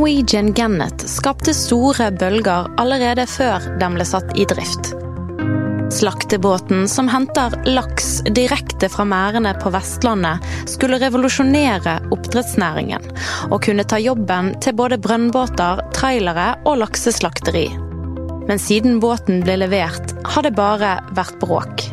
Norwegian 0.00 0.54
Gannet 0.56 1.02
skapte 1.12 1.52
store 1.52 2.06
bølger 2.16 2.70
allerede 2.80 3.26
før 3.28 3.66
den 3.82 3.98
ble 3.98 4.06
satt 4.08 4.30
i 4.32 4.46
drift. 4.48 4.94
Slaktebåten 5.92 6.86
som 6.88 7.10
henter 7.12 7.52
laks 7.68 8.22
direkte 8.32 8.88
fra 8.88 9.04
merdene 9.04 9.52
på 9.60 9.68
Vestlandet, 9.74 10.40
skulle 10.72 11.02
revolusjonere 11.04 11.98
oppdrettsnæringen, 12.16 13.12
og 13.50 13.60
kunne 13.68 13.84
ta 13.84 14.00
jobben 14.00 14.54
til 14.64 14.78
både 14.80 15.02
brønnbåter, 15.04 15.84
trailere 15.92 16.54
og 16.64 16.80
lakseslakteri. 16.80 17.68
Men 18.48 18.56
siden 18.56 19.02
båten 19.04 19.44
ble 19.44 19.60
levert, 19.66 20.16
har 20.32 20.48
det 20.48 20.56
bare 20.56 20.96
vært 21.12 21.36
bråk. 21.44 21.90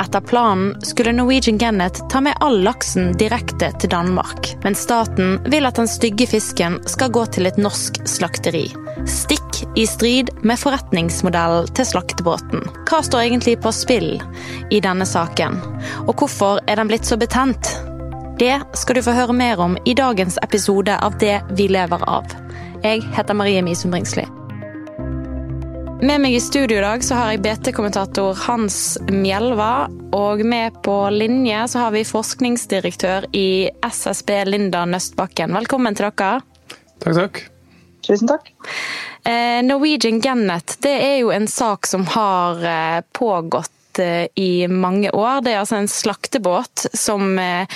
Etter 0.00 0.20
planen 0.20 0.80
skulle 0.82 1.12
Norwegian 1.12 1.58
Gannet 1.58 2.10
ta 2.10 2.20
med 2.20 2.36
all 2.40 2.62
laksen 2.62 3.12
direkte 3.18 3.72
til 3.80 3.90
Danmark. 3.90 4.54
Men 4.62 4.74
staten 4.74 5.38
vil 5.50 5.66
at 5.66 5.76
den 5.80 5.88
stygge 5.90 6.26
fisken 6.26 6.78
skal 6.86 7.10
gå 7.10 7.24
til 7.34 7.50
et 7.50 7.58
norsk 7.58 7.98
slakteri. 8.08 8.68
Stikk 9.10 9.62
i 9.76 9.86
strid 9.86 10.30
med 10.46 10.60
forretningsmodellen 10.60 11.66
til 11.74 11.90
slaktebåten. 11.90 12.62
Hva 12.86 13.02
står 13.02 13.26
egentlig 13.26 13.58
på 13.64 13.74
spill 13.74 14.16
i 14.70 14.80
denne 14.84 15.06
saken? 15.06 15.58
Og 16.06 16.14
hvorfor 16.14 16.62
er 16.66 16.78
den 16.78 16.90
blitt 16.90 17.08
så 17.08 17.18
betent? 17.18 17.74
Det 18.38 18.54
skal 18.78 18.94
du 18.94 19.02
få 19.02 19.16
høre 19.18 19.34
mer 19.34 19.58
om 19.58 19.74
i 19.84 19.98
dagens 19.98 20.38
episode 20.46 20.94
av 20.94 21.18
Det 21.18 21.40
vi 21.58 21.66
lever 21.74 22.06
av. 22.06 22.30
Jeg 22.86 23.02
heter 23.16 23.34
Marie 23.34 23.66
Misum 23.66 23.90
Bringsli. 23.90 24.28
Med 25.98 26.20
meg 26.22 26.34
i 26.36 26.40
studio 26.40 26.78
i 26.78 26.82
dag 26.84 27.02
så 27.02 27.16
har 27.18 27.32
jeg 27.32 27.40
BT-kommentator 27.42 28.36
Hans 28.44 28.98
Mjelva. 29.10 29.88
Og 30.14 30.44
med 30.46 30.76
på 30.86 30.94
linje 31.10 31.64
så 31.72 31.80
har 31.82 31.94
vi 31.96 32.04
forskningsdirektør 32.06 33.26
i 33.34 33.66
SSB 33.82 34.30
Linda 34.46 34.84
Nøstbakken. 34.86 35.56
Velkommen 35.58 35.98
til 35.98 36.06
dere. 36.06 36.38
Takk, 37.02 37.16
takk. 37.18 37.40
Tusen 38.06 38.30
takk. 38.30 38.46
Eh, 39.26 39.58
Norwegian 39.66 40.22
Gannet 40.22 40.76
det 40.86 40.94
er 41.02 41.16
jo 41.24 41.34
en 41.34 41.50
sak 41.50 41.90
som 41.90 42.06
har 42.14 42.62
eh, 42.62 43.02
pågått 43.98 44.30
i 44.34 44.68
mange 44.68 45.10
år. 45.10 45.42
Det 45.42 45.52
er 45.52 45.60
altså 45.60 45.76
en 45.76 45.88
slaktebåt 45.88 46.86
som 46.92 47.38
eh, 47.38 47.66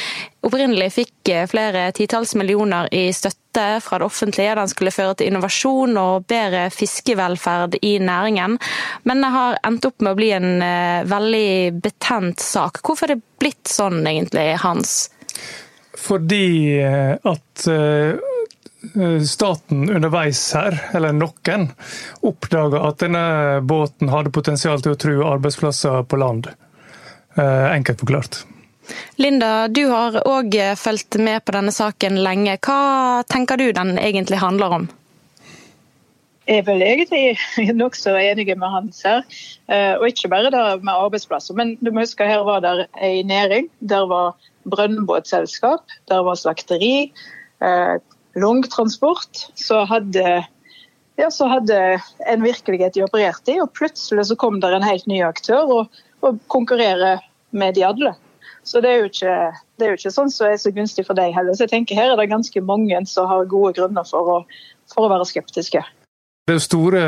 opprinnelig 0.42 0.92
fikk 0.92 1.28
eh, 1.28 1.46
flere 1.46 1.92
titalls 1.92 2.34
millioner 2.34 2.88
i 2.94 3.12
støtte 3.12 3.80
fra 3.82 3.98
det 3.98 4.04
offentlige. 4.04 4.54
Den 4.54 4.68
skulle 4.68 4.90
føre 4.90 5.14
til 5.14 5.28
innovasjon 5.28 5.96
og 5.96 6.26
bedre 6.26 6.70
fiskevelferd 6.70 7.78
i 7.82 7.98
næringen. 7.98 8.58
Men 9.04 9.22
det 9.22 9.32
har 9.34 9.58
endt 9.66 9.84
opp 9.84 10.00
med 10.00 10.12
å 10.12 10.18
bli 10.18 10.30
en 10.32 10.62
eh, 10.62 11.04
veldig 11.04 11.80
betent 11.82 12.40
sak. 12.40 12.82
Hvorfor 12.82 13.10
er 13.10 13.16
det 13.16 13.38
blitt 13.38 13.68
sånn 13.68 14.06
egentlig, 14.06 14.56
Hans? 14.62 15.10
Fordi 16.02 16.80
at 16.82 17.64
staten 19.26 19.90
underveis 19.90 20.40
her, 20.56 20.78
eller 20.94 21.14
noen, 21.14 21.68
oppdaga 22.26 22.82
at 22.88 23.02
denne 23.02 23.24
båten 23.62 24.10
hadde 24.12 24.34
potensial 24.34 24.82
til 24.82 24.96
å 24.96 24.98
true 24.98 25.28
arbeidsplasser 25.34 26.02
på 26.08 26.18
land. 26.20 26.50
Enkelt 27.38 28.02
forklart. 28.02 28.42
Linda, 29.16 29.68
du 29.68 29.86
har 29.88 30.18
òg 30.26 30.56
fulgt 30.76 31.16
med 31.22 31.44
på 31.46 31.54
denne 31.54 31.72
saken 31.72 32.18
lenge. 32.24 32.58
Hva 32.66 33.22
tenker 33.30 33.60
du 33.60 33.70
den 33.72 33.94
egentlig 34.02 34.42
handler 34.42 34.76
om? 34.80 34.88
Jeg 36.48 36.64
er 36.64 36.66
vel 36.66 36.82
egentlig 36.82 37.72
nokså 37.82 38.16
enig 38.18 38.48
med 38.50 38.68
Hans 38.74 39.02
her. 39.06 39.22
Og 40.00 40.08
ikke 40.10 40.32
bare 40.32 40.50
med 40.82 40.92
arbeidsplasser. 40.92 41.56
Men 41.58 41.76
du 41.80 41.92
må 41.92 42.02
huske 42.02 42.26
her 42.26 42.42
var 42.48 42.64
det 42.64 42.88
en 42.98 43.30
næring. 43.30 43.70
Der 43.78 44.08
var 44.10 44.34
brønnbåtselskap, 44.68 45.86
der 46.10 46.26
var 46.26 46.38
slakteri, 46.38 47.10
langtransport. 48.38 49.46
Så 49.58 49.82
hadde, 49.88 50.42
ja, 51.20 51.30
så 51.30 51.48
hadde 51.50 51.78
en 52.26 52.44
virkelighet 52.44 52.94
de 52.96 53.04
opererte 53.06 53.54
i, 53.54 53.60
og 53.62 53.72
plutselig 53.76 54.28
så 54.30 54.38
kom 54.38 54.60
det 54.62 54.72
en 54.72 54.86
helt 54.86 55.08
ny 55.10 55.22
aktør 55.26 55.78
og, 55.80 56.02
og 56.24 56.42
konkurrerer 56.52 57.22
med 57.52 57.76
de 57.76 57.86
alle. 57.86 58.14
Så 58.62 58.80
det 58.80 58.90
er 58.92 59.00
jo 59.00 59.08
ikke, 59.10 59.32
er 59.82 59.90
jo 59.90 59.98
ikke 59.98 60.14
sånn 60.14 60.30
som 60.30 60.46
er 60.46 60.60
så 60.60 60.70
gunstig 60.74 61.04
for 61.08 61.18
deg 61.18 61.34
heller. 61.34 61.56
Så 61.56 61.66
jeg 61.66 61.72
tenker 61.72 61.98
her 61.98 62.12
er 62.12 62.20
det 62.20 62.30
ganske 62.30 62.62
mange 62.64 63.00
som 63.10 63.26
har 63.30 63.50
gode 63.50 63.74
grunner 63.78 64.06
for 64.06 64.30
å, 64.30 64.38
for 64.92 65.06
å 65.06 65.10
være 65.12 65.26
skeptiske. 65.28 65.82
Det 66.42 66.54
er 66.54 66.58
jo 66.58 66.64
store 66.64 67.02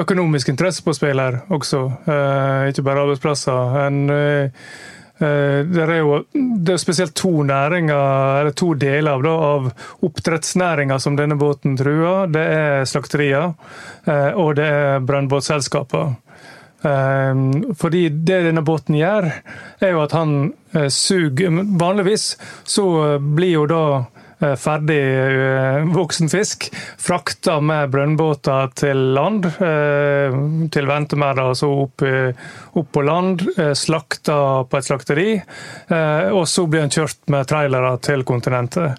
økonomiske 0.00 0.52
interesser 0.52 0.84
på 0.84 0.94
spill 0.96 1.20
her 1.20 1.42
også, 1.52 1.80
eh, 2.08 2.70
ikke 2.72 2.84
bare 2.86 3.04
arbeidsplasser. 3.04 3.74
En, 3.86 3.98
eh, 4.10 4.68
det 5.22 5.82
er 5.84 6.00
jo 6.00 6.16
det 6.32 6.74
er 6.74 6.80
spesielt 6.82 7.14
to 7.18 7.30
næringer, 7.46 8.40
eller 8.40 8.54
to 8.58 8.72
deler 8.74 9.12
av, 9.14 9.22
da, 9.22 9.34
av 9.54 9.68
oppdrettsnæringa 10.08 10.98
som 11.02 11.16
denne 11.18 11.38
båten 11.38 11.76
truer. 11.78 12.30
Det 12.32 12.42
er 12.42 12.88
slakterier, 12.90 13.52
eh, 14.06 14.30
og 14.34 14.56
det 14.58 14.66
er 14.66 15.06
brønnbåtselskaper. 15.06 16.14
Fordi 16.82 18.00
det 18.10 18.40
denne 18.48 18.64
båten 18.66 18.96
gjør, 18.98 19.28
er 19.78 19.92
jo 19.94 20.00
at 20.02 20.14
han 20.16 20.32
suger 20.90 21.60
Vanligvis 21.78 22.24
så 22.66 22.86
blir 23.22 23.52
jo 23.52 23.68
da 23.70 23.82
ferdig 24.58 25.00
voksen 25.94 26.30
fisk 26.32 26.68
frakta 27.00 27.58
med 27.62 27.92
brønnbåter 27.92 28.72
til 28.78 29.02
land, 29.16 29.46
til 30.72 30.88
ventemerder, 30.90 31.52
altså 31.52 31.70
opp, 31.84 32.04
opp, 32.72 32.90
på 32.92 33.04
land. 33.06 33.44
Slakta 33.78 34.36
på 34.68 34.78
et 34.78 34.88
slakteri, 34.88 35.28
og 36.34 36.44
så 36.50 36.66
blir 36.70 36.84
han 36.86 36.94
kjørt 36.94 37.20
med 37.32 37.48
trailere 37.50 37.94
til 38.04 38.24
kontinentet. 38.28 38.98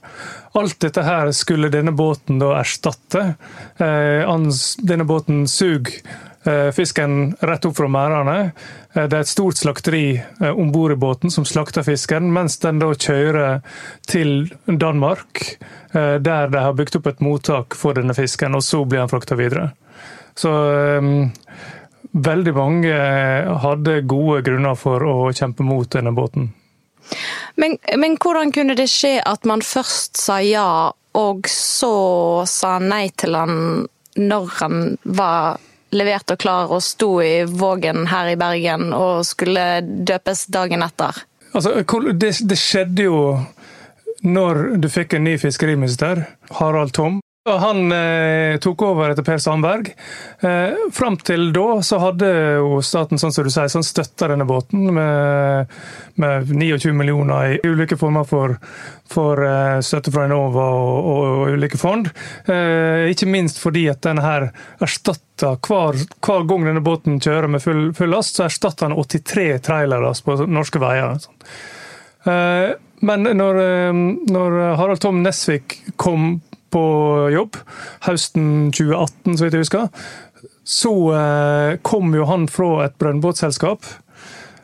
Alt 0.57 0.79
dette 0.83 1.03
her 1.05 1.31
skulle 1.35 1.71
denne 1.73 1.95
båten 1.97 2.41
da 2.41 2.53
erstatte. 2.59 3.33
Denne 3.79 5.07
båten 5.09 5.47
suger 5.49 6.01
fisken 6.75 7.35
rett 7.39 7.65
opp 7.65 7.78
fra 7.78 7.87
merdene. 7.91 8.51
Det 8.93 9.05
er 9.07 9.22
et 9.22 9.29
stort 9.31 9.57
slakteri 9.57 10.17
om 10.51 10.73
bord 10.73 10.91
i 10.91 10.97
båten 10.99 11.31
som 11.31 11.45
slakter 11.47 11.85
fisken, 11.87 12.28
mens 12.35 12.57
den 12.63 12.81
da 12.81 12.90
kjører 12.91 13.61
til 14.09 14.51
Danmark, 14.67 15.55
der 15.93 16.51
de 16.51 16.66
har 16.66 16.75
bygd 16.75 16.99
opp 16.99 17.07
et 17.13 17.23
mottak 17.23 17.78
for 17.79 17.95
denne 17.95 18.16
fisken, 18.17 18.57
og 18.59 18.66
så 18.66 18.84
blir 18.84 19.05
han 19.05 19.11
frakta 19.11 19.40
videre. 19.40 19.72
Så 20.35 20.51
um, 20.99 21.29
veldig 22.13 22.53
mange 22.57 22.97
hadde 23.63 24.01
gode 24.09 24.41
grunner 24.46 24.78
for 24.79 25.03
å 25.05 25.16
kjempe 25.34 25.66
mot 25.66 25.89
denne 25.93 26.13
båten. 26.16 26.51
Men, 27.59 27.78
men 27.99 28.17
hvordan 28.22 28.53
kunne 28.55 28.78
det 28.79 28.87
skje 28.91 29.17
at 29.25 29.46
man 29.49 29.63
først 29.66 30.17
sa 30.22 30.39
ja, 30.41 30.93
og 31.13 31.49
så 31.51 31.96
sa 32.49 32.78
nei 32.81 33.07
til 33.17 33.37
han 33.37 33.85
når 34.17 34.49
han 34.59 34.81
var 35.03 35.61
levert 35.93 36.34
og 36.34 36.41
klar 36.41 36.72
og 36.73 36.84
sto 36.84 37.16
i 37.23 37.43
Vågen 37.47 38.07
her 38.11 38.34
i 38.34 38.37
Bergen 38.40 38.91
og 38.97 39.23
skulle 39.28 39.81
døpes 39.81 40.47
dagen 40.53 40.85
etter? 40.85 41.23
Altså, 41.53 41.75
det, 42.13 42.34
det 42.49 42.57
skjedde 42.59 43.07
jo 43.07 43.19
når 44.23 44.79
du 44.79 44.87
fikk 44.91 45.17
en 45.17 45.25
ny 45.28 45.35
fiskeriminister, 45.40 46.25
Harald 46.59 46.95
Tom. 46.95 47.19
Han 47.45 47.91
eh, 47.91 48.57
tok 48.63 48.81
over 48.87 49.09
etter 49.11 49.23
Per 49.28 49.37
Sandberg. 49.37 49.90
Eh, 50.40 50.75
Fram 50.95 51.17
til 51.19 51.49
da 51.51 51.81
så 51.84 51.97
hadde 51.99 52.28
jo 52.55 52.78
staten 52.79 53.19
sånn 53.19 53.34
som 53.35 53.43
du 53.43 53.49
sier, 53.51 53.67
sånn 53.67 53.84
støtta 53.84 54.29
denne 54.31 54.45
båten 54.47 54.85
med, 54.95 55.73
med 56.23 56.53
29 56.53 56.93
millioner 56.95 57.57
i 57.57 57.57
ulike 57.67 57.97
former 57.99 58.23
for, 58.29 58.53
for 59.11 59.43
eh, 59.43 59.81
støtte 59.84 60.13
fra 60.16 60.23
Enova 60.29 60.69
og, 60.72 60.93
og, 61.01 61.25
og 61.41 61.57
ulike 61.57 61.81
fond. 61.81 62.07
Eh, 62.47 63.09
ikke 63.11 63.28
minst 63.28 63.59
fordi 63.59 63.89
at 63.91 63.99
denne 64.07 64.23
her 64.23 64.47
erstatta 64.79 65.57
hver, 65.67 65.99
hver, 66.23 66.47
gang 66.47 66.69
denne 66.69 66.85
båten 66.85 67.19
kjører 67.19 67.51
med 67.51 67.66
full, 67.66 67.89
full 67.97 68.16
last, 68.16 68.39
så 68.39 68.47
erstatter 68.47 68.87
han 68.87 68.96
83 68.96 69.49
trailere 69.67 70.16
på 70.23 70.39
norske 70.47 70.79
veier. 70.79 71.19
Eh, 72.23 72.72
men 73.03 73.29
når, 73.35 73.61
eh, 73.67 74.01
når 74.31 74.59
Harald 74.79 75.03
Tom 75.03 75.19
Nesvik 75.28 75.81
kom 75.99 76.37
på 76.73 76.84
jobb 77.34 77.59
høsten 78.08 78.72
2018, 78.73 79.37
så 79.37 79.46
vidt 79.46 79.58
jeg 79.58 79.66
husker, 79.66 80.08
så 80.64 80.93
eh, 81.14 81.73
kom 81.85 82.16
jo 82.16 82.25
han 82.29 82.47
fra 82.52 82.87
et 82.87 82.97
brønnbåtselskap. 83.02 83.85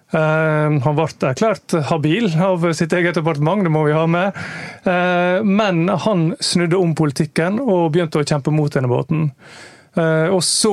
Uh, 0.10 0.80
han 0.82 0.96
ble 0.98 1.06
erklært 1.06 1.76
habil 1.92 2.32
av 2.42 2.64
sitt 2.74 2.96
eget 2.98 3.20
departement, 3.20 3.62
det 3.62 3.70
må 3.70 3.84
vi 3.86 3.94
ha 3.94 4.08
med. 4.10 4.38
Uh, 4.82 5.46
men 5.46 5.84
han 6.06 6.32
snudde 6.42 6.80
om 6.80 6.96
politikken 6.98 7.60
og 7.62 7.92
begynte 7.94 8.24
å 8.24 8.26
kjempe 8.26 8.54
mot 8.54 8.74
denne 8.74 8.90
båten. 8.90 9.28
Uh, 10.00 10.30
og 10.32 10.42
så 10.46 10.72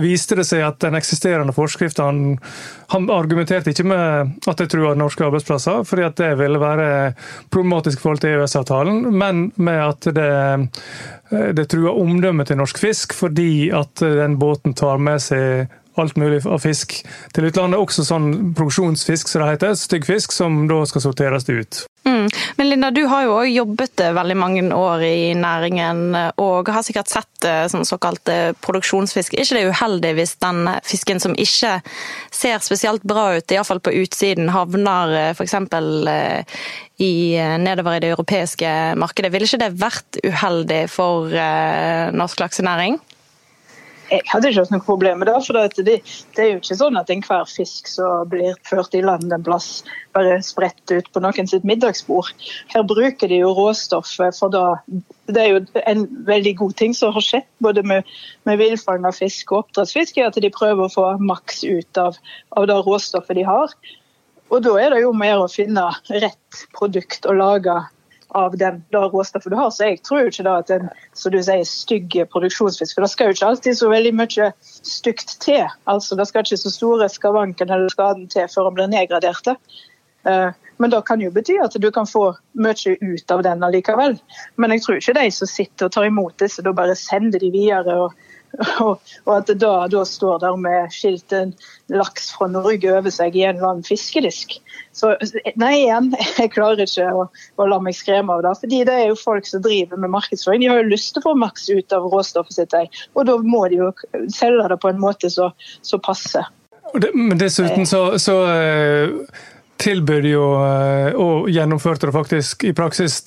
viste 0.00 0.38
det 0.38 0.46
seg 0.48 0.62
at 0.64 0.78
den 0.84 0.96
eksisterende 0.98 1.54
forskriften 1.56 2.04
han, 2.04 2.20
han, 2.94 3.08
argumenterte 3.12 3.74
ikke 3.74 3.86
med 3.88 4.38
at 4.48 4.60
det 4.60 4.68
truer 4.72 4.98
norske 4.98 5.26
arbeidsplasser, 5.26 5.82
fordi 5.88 6.06
at 6.06 6.16
det 6.20 6.30
ville 6.40 6.60
være 6.62 6.88
problematisk 7.52 7.98
i 7.98 8.04
forhold 8.04 8.22
til 8.22 8.36
EØS-avtalen, 8.36 9.08
men 9.12 9.48
med 9.56 9.82
at 9.84 10.08
det, 10.16 10.30
det 11.58 11.66
truer 11.68 11.98
omdømmet 11.98 12.50
til 12.50 12.60
norsk 12.60 12.80
fisk 12.80 13.16
fordi 13.16 13.68
at 13.74 14.00
den 14.00 14.38
båten 14.40 14.76
tar 14.78 15.02
med 15.02 15.22
seg 15.24 15.68
alt 16.02 16.18
mulig 16.20 16.42
av 16.46 16.62
fisk 16.64 16.98
til 17.34 17.48
utlandet. 17.50 17.80
Også 17.80 18.06
sånn 18.06 18.54
produksjonsfisk, 18.58 19.30
som 19.30 19.44
det 19.44 19.54
heter, 19.54 19.78
stygg 19.78 20.08
fisk, 20.08 20.34
som 20.34 20.66
da 20.70 20.82
skal 20.88 21.04
sorteres 21.08 21.48
ut. 21.48 21.84
Mm. 22.08 22.28
Men 22.56 22.68
Linda, 22.68 22.90
du 22.90 23.02
har 23.04 23.24
jo 23.26 23.34
òg 23.36 23.50
jobbet 23.52 24.00
eh, 24.00 24.14
veldig 24.16 24.36
mange 24.38 24.62
år 24.74 25.02
i 25.04 25.34
næringen, 25.36 26.02
eh, 26.16 26.30
og 26.40 26.70
har 26.72 26.84
sikkert 26.86 27.10
sett 27.12 27.44
eh, 27.44 27.66
sånn 27.68 27.84
såkalt 27.88 28.30
produksjonsfisk. 28.64 29.34
Er 29.34 29.44
ikke 29.44 29.58
det 29.58 29.74
uheldig 29.74 30.14
hvis 30.16 30.36
den 30.40 30.62
fisken 30.86 31.20
som 31.20 31.36
ikke 31.36 31.78
ser 32.34 32.64
spesielt 32.64 33.04
bra 33.08 33.30
ut, 33.36 33.52
iallfall 33.52 33.82
på 33.84 33.94
utsiden, 34.00 34.52
havner 34.54 35.34
f.eks. 35.34 35.58
I, 36.98 37.12
nedover 37.62 37.94
i 37.94 38.00
det 38.02 38.08
europeiske 38.10 38.70
markedet? 38.98 39.30
Ville 39.30 39.46
ikke 39.46 39.60
det 39.62 39.74
vært 39.78 40.18
uheldig 40.26 40.80
for 40.90 41.30
norsk 42.18 42.42
laksenæring? 42.42 42.98
Jeg 44.08 44.24
hadde 44.30 44.50
ikke 44.50 44.62
hatt 44.64 44.72
noe 44.72 44.84
problem 44.84 45.20
med 45.20 45.28
det. 45.28 45.36
For 45.46 45.56
det, 45.56 45.84
det, 45.86 46.42
er 46.42 46.50
jo 46.52 46.60
ikke 46.60 46.78
sånn 46.78 46.98
at 47.00 47.10
enhver 47.12 47.48
fisk 47.50 47.90
som 47.90 48.28
blir 48.30 48.56
ført 48.68 48.96
i 48.96 49.02
land 49.04 49.32
en 49.34 49.44
plass, 49.44 49.82
bare 50.16 50.38
spredt 50.44 50.94
ut 50.94 51.10
på 51.12 51.22
noen 51.22 51.50
sitt 51.50 51.66
middagsbord. 51.68 52.30
Her 52.72 52.86
bruker 52.88 53.30
de 53.30 53.42
jo 53.42 53.52
råstoffet 53.56 54.36
for 54.38 54.54
da 54.54 54.64
Det 55.28 55.42
er 55.42 55.50
jo 55.52 55.82
en 55.84 56.06
veldig 56.24 56.54
god 56.62 56.76
ting 56.80 56.94
som 56.96 57.12
har 57.12 57.24
skjedd 57.24 57.48
både 57.64 57.82
med, 57.84 58.08
med 58.48 58.60
villfanga 58.60 59.12
fisk 59.12 59.52
og 59.52 59.66
oppdrettsfisk, 59.66 60.16
er 60.16 60.30
at 60.30 60.40
de 60.40 60.50
prøver 60.54 60.86
å 60.86 60.92
få 60.92 61.06
maks 61.20 61.60
ut 61.68 62.00
av, 62.00 62.16
av 62.56 62.68
det 62.70 62.78
råstoffet 62.86 63.36
de 63.36 63.44
har. 63.44 63.74
Og 64.48 64.64
da 64.64 64.72
er 64.80 64.94
det 64.94 65.02
jo 65.02 65.12
mer 65.12 65.42
å 65.42 65.50
finne 65.52 65.84
rett 66.08 66.62
produkt 66.76 67.28
å 67.28 67.36
lage 67.36 67.76
av 68.36 68.56
den, 68.58 68.82
råstoffet 68.92 69.50
du 69.50 69.56
har. 69.56 69.70
Så 69.70 69.88
jeg 69.88 70.02
tror 70.04 70.22
jo 70.22 70.32
ikke 70.32 70.46
da 70.46 70.58
at 70.62 70.70
en 70.74 70.88
som 71.16 71.32
du 71.32 71.40
sier, 71.42 71.64
stygg 71.68 72.14
produksjonsfisk 72.32 72.94
For 72.94 73.04
det 73.04 73.10
skal 73.12 73.30
jo 73.30 73.36
ikke 73.36 73.50
alltid 73.52 73.78
så 73.78 73.90
veldig 73.92 74.14
mye 74.18 74.50
stygt 74.62 75.36
til. 75.44 75.66
Altså, 75.86 76.16
Det 76.16 76.28
skal 76.28 76.44
ikke 76.44 76.60
så 76.60 76.72
store 76.74 77.08
skavanken 77.08 77.70
eller 77.70 77.88
skaden 77.88 78.28
til 78.28 78.48
før 78.52 78.68
den 78.68 78.78
blir 78.78 78.90
nedgradert. 78.92 79.54
Eh, 80.28 80.50
men 80.78 80.90
det 80.90 81.02
kan 81.06 81.20
jo 81.20 81.30
bety 81.34 81.56
at 81.62 81.74
du 81.74 81.90
kan 81.90 82.06
få 82.06 82.36
mye 82.54 82.96
ut 83.00 83.30
av 83.30 83.42
den 83.42 83.64
allikevel. 83.64 84.18
Men 84.56 84.70
jeg 84.74 84.84
tror 84.84 85.00
ikke 85.00 85.16
de 85.18 85.30
som 85.34 85.50
sitter 85.50 85.88
og 85.88 85.92
tar 85.92 86.06
imot 86.06 86.38
disse, 86.38 86.62
da 86.62 86.72
bare 86.72 86.94
sender 86.98 87.38
de 87.38 87.50
videre. 87.50 87.96
og 87.96 88.12
og, 88.84 89.00
at 89.34 89.48
det 89.50 89.58
da, 89.62 89.72
da 89.90 90.04
står 90.08 90.40
der 90.42 90.56
med 90.60 90.92
skiltet 90.94 91.54
'laks 91.92 92.30
fra 92.34 92.48
Norge' 92.50 92.90
over 92.96 93.12
seg 93.14 93.36
i 93.36 93.44
en 93.46 93.56
eller 93.56 93.70
annen 93.72 93.86
fiskedisk. 93.86 94.58
Så 94.92 95.14
nei, 95.60 95.74
igjen, 95.84 96.10
jeg 96.40 96.52
klarer 96.54 96.84
ikke 96.84 97.08
å, 97.12 97.26
å, 97.56 97.68
la 97.70 97.80
meg 97.82 97.96
skremme 97.96 98.34
av 98.34 98.44
det. 98.46 98.54
fordi 98.62 98.84
det 98.88 98.94
er 98.94 99.10
jo 99.12 99.18
folk 99.20 99.46
som 99.46 99.62
driver 99.64 100.00
med 100.00 100.14
markedsføring. 100.16 100.64
De 100.64 100.72
har 100.72 100.82
jo 100.82 100.94
lyst 100.94 101.14
til 101.14 101.22
å 101.22 101.28
få 101.30 101.36
maks 101.38 101.68
ut 101.68 101.96
av 101.96 102.08
råstoffet 102.12 102.58
sitt, 102.58 102.98
og 103.14 103.28
da 103.28 103.36
må 103.42 103.66
de 103.68 103.82
jo 103.82 103.92
selge 104.34 104.68
det 104.72 104.80
på 104.82 104.92
en 104.92 105.02
måte 105.02 105.30
som 105.30 106.02
passer. 106.04 106.48
Men 107.12 107.36
dessuten 107.38 107.86
så, 107.86 108.16
så 108.18 108.42
uh 108.48 109.54
tilbød 109.78 110.26
jo, 110.26 110.44
eh, 110.64 111.14
og 111.14 111.48
gjennomførte 111.52 112.08
det 112.08 112.14
faktisk 112.16 112.64
i 112.66 112.74
praksis, 112.76 113.22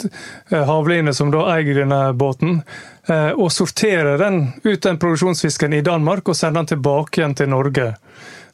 eh, 0.52 0.64
Havline, 0.68 1.14
som 1.14 1.32
da 1.32 1.46
eier 1.56 1.82
denne 1.82 2.14
båten, 2.14 2.62
å 3.10 3.48
sortere 3.50 4.14
den 4.22 4.44
ut 4.62 4.84
den 4.84 5.00
produksjonsfisken 5.02 5.74
i 5.74 5.82
Danmark 5.82 6.30
og 6.30 6.38
sende 6.38 6.62
den 6.62 6.70
tilbake 6.70 7.22
igjen 7.22 7.34
til 7.40 7.50
Norge. 7.50 7.88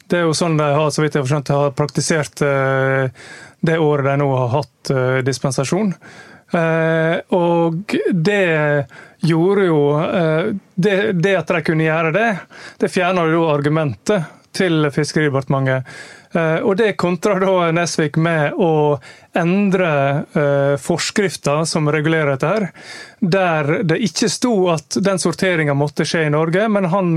Det 0.08 0.22
er 0.22 0.24
jo 0.24 0.36
sånn 0.36 0.56
de 0.56 0.64
har 0.72 0.88
så 0.92 1.04
vidt 1.04 1.18
jeg 1.18 1.24
har 1.24 1.30
skjønt, 1.34 1.52
har 1.52 1.76
praktisert 1.76 2.40
eh, 2.44 3.10
det 3.60 3.76
året 3.82 4.08
de 4.08 4.16
nå 4.22 4.28
har 4.32 4.50
hatt 4.54 4.92
eh, 4.94 5.18
dispensasjon. 5.26 5.92
Eh, 6.56 7.16
og 7.36 7.92
det 8.14 8.86
gjorde 9.28 9.66
jo 9.66 9.80
det, 10.78 11.34
at 11.34 11.52
de 11.52 11.60
kunne 11.66 11.84
gjøre 11.84 12.14
det, 12.14 12.28
det 12.80 12.92
fjerna 12.94 13.26
jo 13.28 13.48
argumentet 13.50 14.30
til 14.56 14.88
Fiskeridepartementet. 14.94 15.84
Eh, 16.34 16.60
og 16.60 16.76
det 16.80 16.96
kontrer 17.00 17.40
da 17.44 17.70
Nesvik 17.74 18.18
med 18.20 18.58
å 18.58 18.98
endre 19.38 19.90
forskrifta 20.82 21.60
som 21.68 21.86
regulerer 21.92 22.32
dette, 22.32 22.48
her, 22.48 22.64
der 23.20 23.82
det 23.86 23.98
ikke 24.02 24.30
sto 24.32 24.52
at 24.72 24.98
den 25.04 25.20
sorteringa 25.22 25.76
måtte 25.78 26.06
skje 26.08 26.24
i 26.26 26.32
Norge, 26.32 26.64
men 26.72 26.88
han 26.90 27.12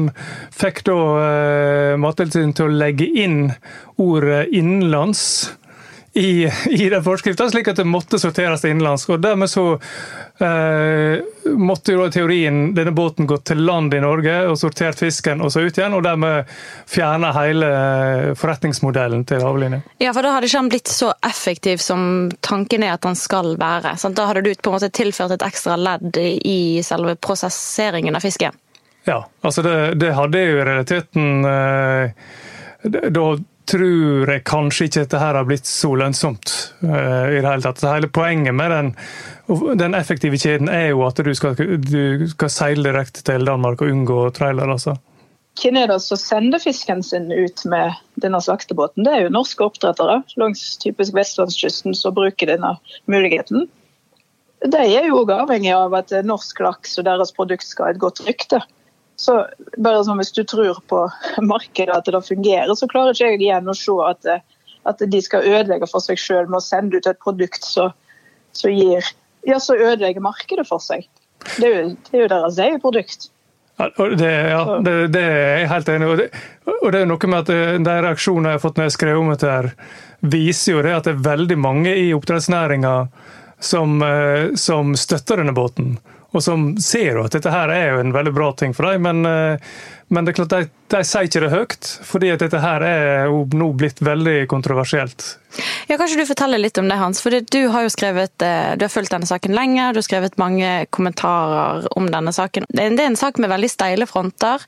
fikk 0.54 0.84
da 0.90 1.00
eh, 1.24 1.96
Mattilsynet 2.02 2.60
til 2.60 2.70
å 2.70 2.76
legge 2.84 3.08
inn 3.08 3.40
ordet 4.02 4.48
innenlands 4.52 5.24
i, 6.14 6.52
i 6.70 6.90
den 6.90 7.04
forskrifta, 7.04 7.50
slik 7.50 7.70
at 7.72 7.78
det 7.80 7.86
måtte 7.88 8.20
sorteres 8.20 8.66
innenlands. 8.68 9.06
Og 9.10 9.22
dermed 9.24 9.48
så 9.50 9.64
eh, 10.44 11.22
måtte 11.56 11.96
jo 11.96 12.08
teorien 12.12 12.74
denne 12.76 12.92
båten 12.96 13.30
gått 13.30 13.46
til 13.52 13.64
land 13.64 13.94
i 13.96 14.02
Norge 14.04 14.34
og 14.50 14.58
sortert 14.60 15.00
fisken 15.00 15.40
og 15.42 15.54
så 15.54 15.64
ut 15.64 15.78
igjen, 15.78 15.96
og 15.96 16.04
dermed 16.04 16.52
fjerne 16.92 17.32
hele 17.38 17.70
forretningsmodellen 18.40 19.24
til 19.30 19.46
Havlinja. 19.46 19.80
Ja, 20.04 20.12
for 20.12 20.28
da 20.28 20.36
hadde 20.36 20.50
ikke 20.52 20.64
han 20.64 20.72
blitt 20.74 20.92
så 20.92 21.14
effektiv 21.28 21.80
som 21.84 22.04
tanken 22.44 22.84
er 22.84 22.98
at 22.98 23.08
han 23.08 23.16
skal 23.16 23.56
være. 23.62 23.96
Sant? 24.02 24.20
Da 24.20 24.28
hadde 24.28 24.44
du 24.44 24.52
på 24.52 24.74
en 24.74 24.80
måte 24.80 24.92
tilført 24.92 25.38
et 25.38 25.48
ekstra 25.48 25.80
ledd 25.80 26.20
i 26.20 26.84
selve 26.84 27.16
prosesseringen 27.16 28.20
av 28.20 28.28
fisken? 28.28 28.60
Ja, 29.08 29.24
altså 29.42 29.64
det, 29.66 29.78
det 30.04 30.12
hadde 30.14 30.44
jo 30.44 30.60
i 30.60 30.66
realiteten 30.68 31.48
eh, 31.48 32.12
da 32.84 33.26
tror 33.70 34.30
jeg 34.32 34.44
kanskje 34.48 34.88
ikke 34.88 35.04
dette 35.04 35.20
her 35.22 35.38
har 35.38 35.48
blitt 35.48 35.70
så 35.70 35.92
lønnsomt 36.00 36.54
uh, 36.84 37.28
i 37.32 37.40
det 37.40 37.46
hele 37.48 37.64
tatt. 37.66 37.84
Hele 37.86 38.10
poenget 38.14 38.56
med 38.58 38.74
den, 38.74 38.92
den, 39.80 39.96
effektive 39.98 40.40
kjeden 40.42 40.72
er 40.72 40.92
jo 40.92 41.06
at 41.08 41.22
du 41.22 41.32
skal, 41.38 41.56
du 41.58 42.28
skal 42.32 42.52
seile 42.54 42.86
direkte 42.90 43.24
til 43.28 43.48
Danmark 43.48 43.84
og 43.84 43.94
unngå 43.94 44.24
trailer. 44.38 44.70
altså. 44.70 44.98
Hvem 45.60 45.78
er 45.82 45.92
det 45.92 46.00
som 46.02 46.18
sender 46.18 46.62
fisken 46.64 47.04
sin 47.04 47.28
ut 47.32 47.66
med 47.70 47.98
denne 48.24 48.40
slaktebåten? 48.42 49.04
Det 49.06 49.14
er 49.14 49.26
jo 49.26 49.36
norske 49.36 49.66
oppdrettere 49.66 50.22
langs 50.40 50.64
typisk 50.82 51.16
vestlandskysten 51.18 51.96
som 51.98 52.16
bruker 52.16 52.54
denne 52.54 52.78
muligheten. 53.12 53.68
De 54.62 54.78
er 54.86 55.10
jo 55.10 55.24
òg 55.24 55.34
avhengig 55.34 55.74
av 55.74 55.94
at 55.98 56.14
norsk 56.26 56.60
laks 56.62 57.00
og 57.02 57.08
deres 57.08 57.34
produkt 57.36 57.66
skal 57.68 57.90
ha 57.90 57.96
et 57.96 58.02
godt 58.02 58.22
rykte. 58.28 58.62
Så 59.22 59.38
bare 59.78 60.02
sånn 60.06 60.22
Hvis 60.22 60.34
du 60.34 60.44
tror 60.48 60.82
på 60.90 61.06
markedet 61.54 61.94
at 61.94 62.10
det 62.10 62.24
fungerer, 62.26 62.74
så 62.78 62.90
klarer 62.92 63.16
ikke 63.16 63.34
jeg 63.34 63.44
igjen 63.46 63.70
å 63.70 63.78
se 63.78 63.98
at, 64.08 64.30
at 64.90 65.04
de 65.14 65.22
skal 65.24 65.48
ødelegge 65.48 65.90
for 65.90 66.04
seg 66.04 66.20
sjøl 66.22 66.50
med 66.50 66.62
å 66.62 66.66
sende 66.66 66.98
ut 66.98 67.10
et 67.10 67.22
produkt 67.22 67.68
som 67.68 67.94
gir 68.66 69.06
Ja, 69.48 69.58
så 69.58 69.74
ødelegger 69.74 70.22
markedet 70.22 70.68
for 70.70 70.82
seg. 70.84 71.08
Det 71.58 71.66
er 71.66 71.72
jo, 71.72 71.86
det 72.10 72.18
er 72.18 72.22
jo 72.22 72.34
deres 72.34 72.60
eget 72.62 72.84
produkt. 72.84 73.32
Det, 73.98 74.30
ja 74.52 74.60
det, 74.86 74.94
det, 75.16 75.22
er 75.22 75.60
jeg 75.64 75.70
helt 75.72 75.90
enig 75.90 76.06
i. 76.06 76.12
Og 76.12 76.20
det, 76.20 76.28
og 76.76 76.92
det 76.94 77.00
er 77.02 77.10
noe 77.10 77.30
med 77.32 77.40
at 77.40 77.52
eh, 77.54 77.80
de 77.82 77.96
reaksjonene 78.06 78.52
jeg 78.52 78.60
har 78.60 78.62
fått 78.62 78.78
når 78.78 78.90
jeg 78.90 78.96
skrev 78.98 79.22
om 79.22 79.32
dette, 79.32 79.50
her, 79.56 79.72
viser 80.22 80.76
jo 80.76 80.84
det 80.86 80.94
at 80.94 81.08
det 81.08 81.16
er 81.16 81.24
veldig 81.26 81.58
mange 81.58 81.96
i 81.98 82.12
oppdrettsnæringa 82.14 82.94
som, 83.62 84.02
eh, 84.02 84.52
som 84.60 84.96
støtter 84.98 85.42
denne 85.42 85.56
båten 85.56 85.96
og 86.32 86.44
som 86.44 86.70
ser 86.80 87.20
at 87.20 87.34
dette 87.36 87.52
her 87.52 87.72
er 87.74 87.90
jo 87.92 88.04
en 88.06 88.14
veldig 88.16 88.34
bra 88.36 88.52
ting 88.56 88.76
for 88.76 88.88
dem. 88.88 89.04
Men, 89.04 89.26
eh, 89.26 89.74
men 90.12 90.28
det 90.28 90.34
er 90.34 90.40
klart 90.42 90.54
de, 90.54 90.64
de, 90.92 91.04
sier 91.08 91.28
ikke 91.28 91.44
det 91.46 91.54
høyt, 91.54 91.92
fordi 92.04 92.34
at 92.34 92.42
dette 92.44 92.60
her 92.60 92.84
er 92.84 93.30
jo 93.32 93.46
nå 93.56 93.70
blitt 93.80 94.02
veldig 94.04 94.44
kontroversielt. 94.52 95.38
Ja, 95.88 95.98
Kanskje 96.00 96.22
du 96.22 96.26
forteller 96.28 96.60
litt 96.62 96.78
om 96.80 96.88
det, 96.88 96.96
Hans. 97.00 97.22
For 97.24 97.32
du 97.32 97.68
har 97.74 97.82
jo 97.84 97.90
skrevet, 97.92 98.42
eh, 98.42 98.76
du 98.80 98.86
har 98.86 98.90
fulgt 98.92 99.12
denne 99.12 99.26
saken 99.28 99.56
lenge, 99.56 99.92
du 99.92 99.98
har 100.00 100.08
skrevet 100.08 100.38
mange 100.40 100.86
kommentarer 100.96 101.88
om 101.98 102.06
denne 102.12 102.32
saken. 102.36 102.66
Det 102.70 102.82
er 102.88 103.00
en 103.04 103.16
sak 103.20 103.38
med 103.40 103.50
veldig 103.52 103.70
steile 103.72 104.06
fronter, 104.08 104.60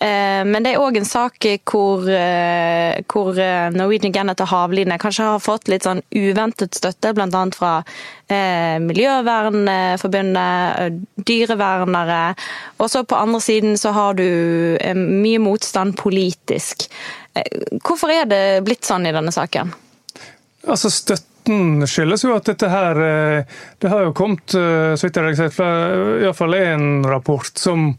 eh, 0.00 0.44
men 0.46 0.62
det 0.62 0.70
er 0.74 0.82
òg 0.82 0.96
en 0.98 1.08
sak 1.08 1.34
hvor, 1.64 2.08
eh, 2.08 3.02
hvor 3.06 3.34
Norwegian 3.74 4.12
Gannet 4.12 4.40
og 4.40 4.48
Havline 4.48 4.98
kanskje 4.98 5.24
har 5.24 5.38
fått 5.38 5.68
litt 5.68 5.82
sånn 5.86 6.02
uventet 6.14 6.74
støtte, 6.74 7.14
bl.a. 7.14 7.50
fra 7.54 7.82
Miljøvernforbundet, 8.28 10.92
dyrevernere. 11.24 12.34
Og 12.78 12.90
så 12.92 13.02
på 13.02 13.16
andre 13.16 13.40
siden 13.40 13.76
så 13.80 13.90
har 13.96 14.14
du 14.18 14.76
mye 14.96 15.40
motstand 15.42 15.96
politisk. 15.98 16.88
Hvorfor 17.84 18.12
er 18.12 18.28
det 18.30 18.44
blitt 18.66 18.86
sånn 18.88 19.06
i 19.08 19.14
denne 19.14 19.34
saken? 19.34 19.74
Altså 20.68 20.90
Støtten 20.90 21.86
skyldes 21.88 22.24
jo 22.26 22.34
at 22.36 22.48
dette 22.48 22.68
her 22.68 22.98
eh, 23.00 23.58
Det 23.80 23.90
har 23.92 24.04
jo 24.04 24.16
kommet 24.16 24.54
eh, 24.58 24.94
så 24.98 25.06
vidt 25.06 25.20
jeg 25.20 25.38
har 25.46 26.18
iallfall 26.24 26.56
én 26.58 27.06
rapport 27.08 27.50
som, 27.56 27.92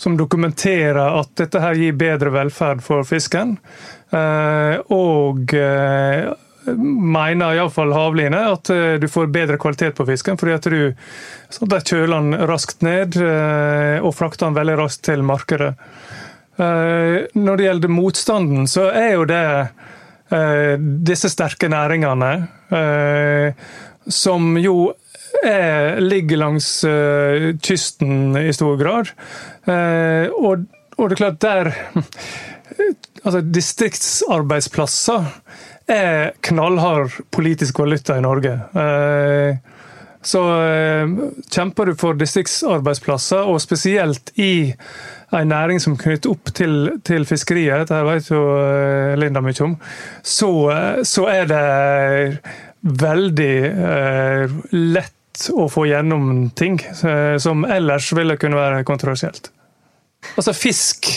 som, 0.00 0.16
dokumenterer 0.16 1.18
at 1.20 1.34
dette 1.40 1.60
her 1.60 1.76
gir 1.76 1.98
bedre 1.98 2.32
velferd 2.34 2.82
for 2.84 3.04
fisken. 3.08 3.58
Eh, 4.14 4.78
og 4.94 5.52
mener 6.64 7.58
iallfall 7.58 7.92
Havline 7.92 8.38
at 8.54 8.70
du 9.00 9.04
får 9.10 9.26
bedre 9.28 9.58
kvalitet 9.60 9.98
på 9.98 10.06
fisken. 10.08 10.38
fordi 10.40 10.54
at 10.54 10.68
du 10.72 10.94
så 11.52 11.66
der 11.68 11.84
kjøler 11.84 12.22
den 12.22 12.46
raskt 12.48 12.80
ned 12.82 13.18
og 13.20 14.14
frakter 14.16 14.46
den 14.46 14.56
veldig 14.56 14.78
raskt 14.80 15.04
til 15.10 15.26
markedet. 15.28 15.74
Når 16.56 17.58
det 17.58 17.64
gjelder 17.66 17.90
motstanden, 17.90 18.68
så 18.70 18.84
er 18.94 19.08
jo 19.16 19.24
det 19.26 19.44
Eh, 20.34 20.78
disse 20.80 21.28
sterke 21.30 21.68
næringene, 21.68 22.30
eh, 22.72 23.66
som 24.08 24.54
jo 24.58 24.94
er, 25.44 26.00
ligger 26.00 26.40
langs 26.40 26.68
eh, 26.88 27.52
kysten 27.62 28.36
i 28.40 28.52
stor 28.56 28.78
grad. 28.80 29.12
Og, 30.34 30.64
og 30.96 31.10
det 31.10 31.14
er 31.14 31.22
klart, 31.22 31.40
der 31.42 31.72
Altså, 33.24 33.40
distriktsarbeidsplasser 33.40 35.22
er 35.88 36.34
knallhard 36.44 37.14
politisk 37.32 37.78
valuta 37.80 38.18
i 38.18 38.20
Norge. 38.20 38.52
Så 40.24 40.40
kjemper 41.52 41.90
du 41.90 41.98
for 42.00 42.16
distriktsarbeidsplasser, 42.16 43.44
og 43.44 43.60
spesielt 43.60 44.30
i 44.40 44.72
en 45.40 45.48
næring 45.48 45.80
som 45.82 45.96
knytter 45.98 46.32
opp 46.32 46.52
til, 46.54 46.94
til 47.06 47.26
fiskeriet, 47.28 47.84
dette 47.84 48.02
vet 48.06 48.30
jo 48.30 48.42
eh, 48.60 49.14
Linda 49.18 49.42
mye 49.44 49.64
om, 49.64 49.74
så, 50.22 50.50
eh, 50.72 51.02
så 51.06 51.26
er 51.32 51.50
det 51.50 51.64
veldig 53.04 53.54
eh, 53.64 54.54
lett 54.72 55.48
å 55.50 55.66
få 55.72 55.88
gjennom 55.90 56.50
ting 56.56 56.78
eh, 56.84 57.36
som 57.42 57.64
ellers 57.64 58.12
ville 58.14 58.38
kunne 58.40 58.60
være 58.60 58.84
kontroversielt. 58.86 59.50
Altså 60.36 60.54
fisk, 60.56 61.10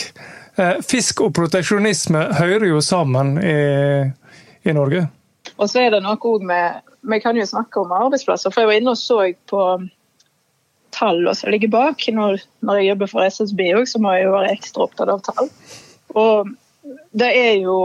eh, 0.56 0.80
fisk 0.84 1.22
og 1.26 1.34
proteksjonisme 1.38 2.24
hører 2.40 2.68
jo 2.72 2.82
sammen 2.84 3.36
i, 3.38 3.58
i 4.64 4.74
Norge. 4.76 5.06
Og 5.56 5.70
så 5.70 5.84
er 5.86 5.94
det 5.94 6.02
noe 6.04 6.34
med 6.44 6.82
Vi 7.00 7.20
kan 7.20 7.36
jo 7.36 7.46
snakke 7.46 7.80
om 7.80 7.92
arbeidsplasser, 7.94 8.50
for 8.50 8.64
jeg 8.64 8.70
var 8.70 8.80
inne 8.80 8.94
og 8.94 9.00
så 9.00 9.20
på 9.50 9.62
tall 10.94 11.28
som 11.36 11.52
ligger 11.52 11.70
bak. 11.72 12.02
Når, 12.12 12.42
når, 12.60 12.80
jeg 12.80 12.90
jobber 12.90 13.12
for 13.12 13.28
SSB 13.28 13.60
òg, 13.78 13.86
så 13.88 14.00
må 14.02 14.14
jeg 14.16 14.26
jo 14.26 14.34
være 14.34 14.54
ekstra 14.56 14.86
opptatt 14.88 15.12
av 15.12 15.22
tall. 15.26 15.50
Og 16.18 16.50
det 17.18 17.30
er 17.36 17.54
jo 17.62 17.78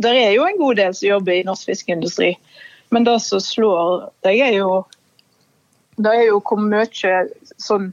det 0.00 0.14
er 0.16 0.30
jo 0.32 0.46
en 0.48 0.56
god 0.56 0.78
del 0.80 0.94
som 0.96 1.08
jobber 1.10 1.34
i 1.36 1.44
norsk 1.44 1.68
fiskeindustri, 1.68 2.30
men 2.90 3.04
det 3.04 3.18
som 3.20 3.40
slår 3.44 4.06
deg, 4.24 4.40
er 4.40 4.54
jo 4.56 4.70
det 6.00 6.14
er 6.16 6.30
jo 6.30 6.38
hvor 6.40 6.62
mye 6.64 6.86
sånn 7.60 7.90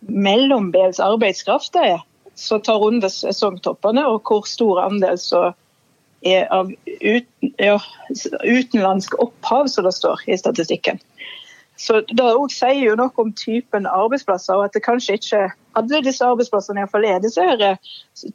mellombels 0.00 1.02
arbeidskraft 1.04 1.74
det 1.76 1.82
er 1.90 2.00
som 2.40 2.62
tar 2.64 2.80
under 2.80 3.12
sesongtoppene, 3.12 4.06
og 4.08 4.24
hvor 4.24 4.46
stor 4.48 4.80
andel 4.86 5.18
som 5.20 5.52
er 6.26 6.48
av 6.52 6.72
uten, 6.86 7.52
ja, 7.58 7.78
utenlandsk 8.44 9.14
opphav, 9.22 9.70
som 9.72 9.86
det 9.86 9.94
står 9.96 10.20
i 10.26 10.38
statistikken. 10.38 11.00
Så 11.80 12.00
Det 12.00 12.28
sier 12.52 12.82
jo 12.82 12.96
noe 12.98 13.12
om 13.16 13.32
typen 13.32 13.86
arbeidsplasser, 13.88 14.58
og 14.58 14.66
at 14.68 14.74
det 14.76 14.84
kanskje 14.84 15.16
ikke 15.16 15.46
alle 15.78 16.00
disse 16.04 16.26
arbeidsplassene 16.26 16.82
iallfall 16.82 17.06
er 17.08 17.22
disse 17.24 17.40
her 17.40 17.62
eh, 17.64 17.92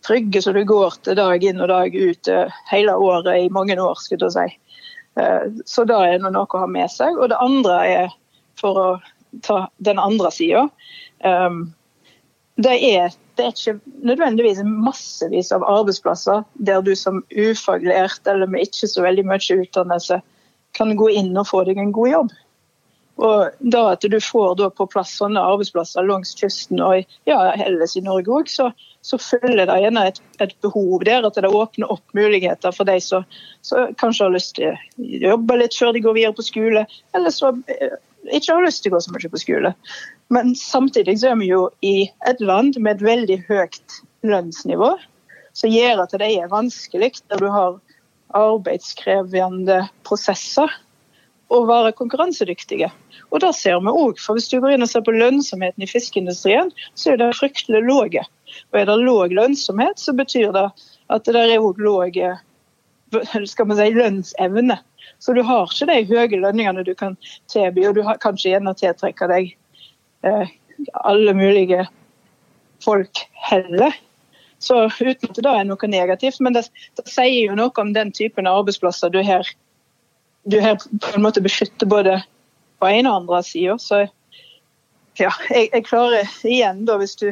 trygge 0.07 0.41
som 0.41 0.55
du 0.55 0.63
går 0.65 0.97
til 1.05 1.17
dag 1.19 1.43
inn 1.43 1.61
og 1.61 1.69
dag 1.69 1.93
ut 1.93 2.31
eh, 2.31 2.55
hele 2.71 2.95
året 2.97 3.29
i 3.43 3.51
mange 3.53 3.77
år. 3.77 4.01
skulle 4.01 4.31
jeg 4.31 4.33
si. 4.33 4.79
Eh, 5.21 5.45
så 5.69 5.85
det 5.85 5.99
er 6.07 6.23
noe 6.23 6.45
å 6.47 6.63
ha 6.63 6.65
med 6.65 6.89
seg. 6.89 7.19
Og 7.19 7.29
det 7.29 7.41
andre 7.43 7.77
er, 7.85 8.15
for 8.57 8.81
å 8.81 8.87
ta 9.45 9.65
den 9.83 9.99
andre 9.99 10.31
sida 10.31 10.65
det, 12.55 12.75
er, 12.87 13.15
det 13.35 13.45
er 13.45 13.51
ikke 13.51 13.79
nødvendigvis 14.07 14.61
massevis 14.63 15.51
av 15.51 15.65
arbeidsplasser 15.67 16.45
der 16.53 16.83
du 16.85 16.93
som 16.95 17.23
ufaglært 17.35 18.27
eller 18.31 18.47
med 18.47 18.69
ikke 18.69 18.87
så 18.87 19.03
veldig 19.03 19.25
mye 19.27 19.59
utdannelse 19.65 20.21
kan 20.75 20.95
gå 20.99 21.09
inn 21.19 21.35
og 21.35 21.49
få 21.49 21.63
deg 21.67 21.79
en 21.79 21.93
god 21.95 22.11
jobb. 22.11 22.33
Og 23.15 23.51
da 23.59 23.81
At 23.93 24.03
du 24.11 24.17
får 24.19 24.59
på 24.75 24.87
plass 24.91 25.13
sånne 25.15 25.39
arbeidsplasser 25.39 26.03
langs 26.03 26.33
kysten 26.35 26.81
og 26.83 27.05
ja, 27.27 27.37
ellers 27.63 27.95
i 27.95 28.03
Norge 28.03 28.31
òg, 28.41 28.49
så, 28.51 28.71
så 29.01 29.19
følger 29.21 29.63
det 29.69 29.77
gjerne 29.85 30.07
et, 30.09 30.19
et, 30.43 30.55
behov 30.63 31.05
der. 31.07 31.23
At 31.23 31.39
det 31.39 31.51
åpner 31.51 31.91
opp 31.91 32.03
muligheter 32.17 32.75
for 32.75 32.87
de 32.87 32.97
som, 33.03 33.23
som, 33.63 33.93
kanskje 34.01 34.27
har 34.27 34.35
lyst 34.35 34.57
til 34.59 34.73
å 34.73 34.75
jobbe 35.29 35.61
litt 35.61 35.77
før 35.79 35.95
de 35.95 36.03
går 36.03 36.17
videre 36.19 36.35
på 36.35 36.47
skole, 36.49 36.83
eller 37.15 37.31
som 37.31 37.63
eh, 37.71 37.95
ikke 38.35 38.57
har 38.57 38.67
lyst 38.67 38.83
til 38.83 38.91
å 38.91 38.97
gå 38.97 39.05
så 39.05 39.15
mye 39.15 39.31
på 39.31 39.43
skole. 39.45 39.73
Men 40.33 40.55
samtidig 40.55 41.19
så 41.21 41.33
er 41.33 41.39
vi 41.39 41.51
jo 41.51 41.67
i 41.85 42.07
et 42.29 42.41
land 42.41 42.79
med 42.79 42.97
et 42.97 43.05
veldig 43.05 43.37
høyt 43.49 43.99
lønnsnivå, 44.25 44.95
som 45.53 45.71
gjør 45.71 46.01
at 46.03 46.15
det 46.17 46.31
er 46.33 46.51
vanskelig 46.51 47.11
når 47.29 47.43
du 47.43 47.49
har 47.53 47.75
arbeidskrevende 48.35 49.83
prosesser 50.07 50.71
å 51.53 51.61
være 51.69 51.93
konkurransedyktige. 51.97 52.89
Og 53.29 53.41
det 53.43 53.51
ser 53.57 53.77
vi 53.85 53.93
òg. 53.93 54.17
For 54.21 54.37
hvis 54.37 54.49
du 54.49 54.57
går 54.63 54.75
inn 54.75 54.85
og 54.85 54.89
ser 54.89 55.05
på 55.05 55.13
lønnsomheten 55.13 55.85
i 55.85 55.89
fiskeindustrien, 55.89 56.71
så 56.97 57.13
er 57.13 57.21
det 57.21 57.35
fryktelig 57.37 57.83
lave. 57.85 58.25
Og 58.71 58.79
er 58.79 58.89
det 58.89 58.97
låg 59.03 59.35
lønnsomhet, 59.35 60.01
så 60.01 60.15
betyr 60.17 60.51
det 60.55 60.65
at 61.13 61.29
det 61.29 61.45
er 61.45 61.61
òg 61.61 61.81
man 63.13 63.77
si, 63.77 63.89
lønnsevne. 63.93 64.79
Så 65.21 65.33
du 65.37 65.43
har 65.45 65.69
ikke 65.69 65.87
de 65.87 66.01
høye 66.09 66.41
lønningene 66.41 66.83
du 66.83 66.95
kan 66.97 67.13
tilby, 67.51 67.85
og 67.87 67.95
du 67.95 68.01
kan 68.03 68.33
ikke 68.33 68.55
gjerne 68.55 68.73
tiltrekke 68.77 69.29
deg 69.29 69.53
alle 70.93 71.33
mulige 71.37 71.85
folk 72.83 73.21
heller. 73.49 73.93
Så 74.59 74.85
uten 74.87 75.29
at 75.29 75.37
det 75.37 75.51
er 75.51 75.67
noe 75.67 75.91
negativt, 75.91 76.39
men 76.41 76.55
det, 76.55 76.65
det 76.97 77.05
sier 77.11 77.51
jo 77.51 77.57
noe 77.59 77.73
om 77.81 77.93
den 77.93 78.11
typen 78.15 78.49
arbeidsplasser 78.49 79.13
du 79.13 79.21
her 79.25 79.47
du 80.45 80.59
her 80.61 80.77
på 80.77 81.15
en 81.15 81.23
måte 81.25 81.41
beskytter 81.41 81.89
både 81.89 82.19
på 82.79 82.89
ene 82.89 83.09
og 83.09 83.23
andre 83.23 83.41
sida. 83.43 83.77
Så 83.81 84.05
ja, 85.17 85.31
jeg, 85.49 85.69
jeg, 85.71 85.85
klarer 85.87 86.29
igjen, 86.45 86.83
da, 86.85 86.99
hvis 87.01 87.15
du, 87.21 87.31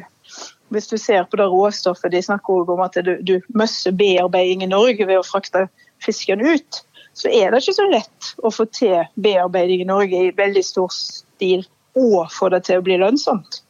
hvis 0.74 0.90
du 0.90 0.98
ser 0.98 1.28
på 1.30 1.38
det 1.38 1.50
råstoffet 1.52 2.14
De 2.14 2.22
snakker 2.24 2.72
om 2.74 2.82
at 2.82 2.98
du, 3.06 3.16
du 3.22 3.36
møsser 3.54 3.94
bearbeiding 3.98 4.64
i 4.66 4.72
Norge 4.72 5.06
ved 5.06 5.20
å 5.20 5.28
frakte 5.28 5.68
fisken 6.04 6.42
ut. 6.42 6.82
Så 7.14 7.30
er 7.30 7.52
det 7.52 7.62
ikke 7.62 7.78
så 7.78 7.86
lett 7.92 8.34
å 8.42 8.50
få 8.50 8.66
til 8.74 9.04
bearbeiding 9.22 9.84
i 9.84 9.90
Norge 9.90 10.24
i 10.30 10.34
veldig 10.34 10.66
stor 10.66 10.90
stil 10.96 11.68
og 12.00 12.32
få 12.34 12.50
det 12.54 12.64
til 12.68 12.82
å 12.82 12.86
bli 12.86 12.98
lønnsomt. 13.02 13.62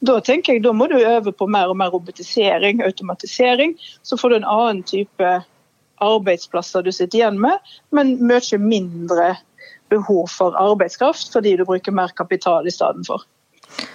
Da 0.00 0.18
tenker 0.24 0.56
jeg, 0.56 0.64
da 0.64 0.72
må 0.72 0.88
du 0.90 0.96
øve 0.98 1.32
på 1.32 1.46
mer 1.46 1.70
og 1.72 1.78
mer 1.80 1.92
robotisering, 1.94 2.80
automatisering. 2.84 3.76
Så 4.02 4.16
får 4.16 4.30
du 4.30 4.36
en 4.36 4.48
annen 4.48 4.82
type 4.88 5.32
arbeidsplasser 6.00 6.82
du 6.82 6.92
sitter 6.92 7.20
igjen 7.20 7.40
med, 7.40 7.58
men 7.92 8.16
mye 8.24 8.58
mindre 8.60 9.34
behov 9.90 10.30
for 10.32 10.56
arbeidskraft 10.56 11.32
fordi 11.34 11.56
du 11.58 11.66
bruker 11.68 11.92
mer 11.92 12.14
kapital 12.16 12.66
i 12.66 12.72
stedet 12.74 13.04
for. 13.06 13.26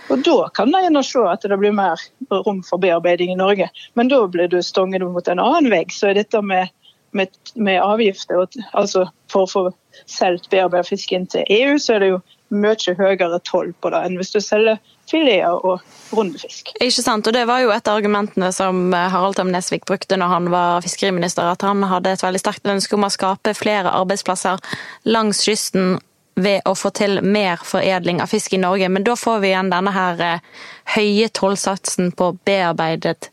Og 0.09 0.21
Da 0.23 0.49
kan 0.55 0.71
jeg 0.71 0.85
gjerne 0.85 1.03
se 1.03 1.23
at 1.27 1.45
det 1.49 1.57
blir 1.59 1.73
mer 1.75 2.01
rom 2.31 2.61
for 2.63 2.77
bearbeiding 2.77 3.31
i 3.33 3.39
Norge. 3.39 3.69
Men 3.95 4.07
da 4.07 4.21
blir 4.27 4.47
du 4.47 4.61
stonget 4.61 5.01
mot 5.01 5.27
en 5.27 5.41
annen 5.41 5.71
vegg. 5.73 5.91
Så 5.91 6.11
er 6.11 6.19
dette 6.19 6.41
med, 6.41 6.69
med, 7.11 7.33
med 7.55 7.81
avgifter 7.81 8.45
altså 8.73 9.07
For 9.31 9.43
å 9.43 9.51
få 9.51 9.63
solgt 10.05 10.49
bearbeidet 10.51 10.91
fisk 10.91 11.11
inn 11.15 11.25
til 11.27 11.43
EU, 11.49 11.79
så 11.81 11.95
er 11.95 12.03
det 12.03 12.11
jo 12.13 12.21
mye 12.55 12.95
høyere 12.97 13.39
toll 13.47 13.73
på 13.81 13.91
det 13.93 14.01
enn 14.05 14.17
hvis 14.19 14.33
du 14.33 14.39
selger 14.43 14.79
fileter 15.09 15.59
og 15.67 16.15
rundefisk. 16.15 16.71
Ikke 16.81 17.03
sant, 17.03 17.27
og 17.27 17.33
Det 17.33 17.45
var 17.47 17.61
jo 17.61 17.71
et 17.75 17.87
av 17.87 17.99
argumentene 17.99 18.51
som 18.55 18.89
Harald 18.93 19.37
Tom 19.37 19.51
Nesvik 19.53 19.85
brukte 19.85 20.17
når 20.17 20.33
han 20.33 20.49
var 20.53 20.81
fiskeriminister, 20.85 21.45
at 21.45 21.61
han 21.65 21.83
hadde 21.85 22.15
et 22.15 22.25
veldig 22.25 22.41
sterkt 22.41 22.67
ønske 22.67 22.97
om 22.97 23.05
å 23.05 23.13
skape 23.13 23.53
flere 23.57 23.93
arbeidsplasser 23.93 24.61
langs 25.05 25.43
kysten 25.45 25.99
ved 26.35 26.65
å 26.67 26.75
få 26.75 26.91
til 26.95 27.21
mer 27.23 27.61
foredling 27.63 28.19
av 28.21 28.31
fisk 28.31 28.53
i 28.53 28.61
Norge. 28.61 28.89
Men 28.91 29.05
da 29.07 29.15
får 29.15 29.39
vi 29.43 29.51
igjen 29.53 29.71
denne 29.71 29.93
her 29.95 30.23
eh, 30.23 30.63
høye 30.95 31.29
tollsatsen 31.31 32.11
på 32.17 32.33
bearbeidet 32.47 33.29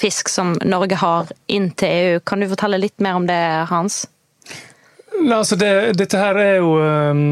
fisk 0.00 0.28
som 0.28 0.56
Norge 0.64 0.98
har 1.00 1.30
inn 1.52 1.70
til 1.78 1.88
EU. 1.88 2.20
Kan 2.26 2.42
du 2.42 2.50
fortelle 2.50 2.80
litt 2.82 2.98
mer 3.00 3.20
om 3.20 3.28
det, 3.28 3.40
Hans? 3.70 4.02
Altså 5.20 5.56
det, 5.60 5.72
dette 6.00 6.18
her 6.18 6.38
er 6.40 6.56
jo 6.62 6.72
um, 6.80 7.22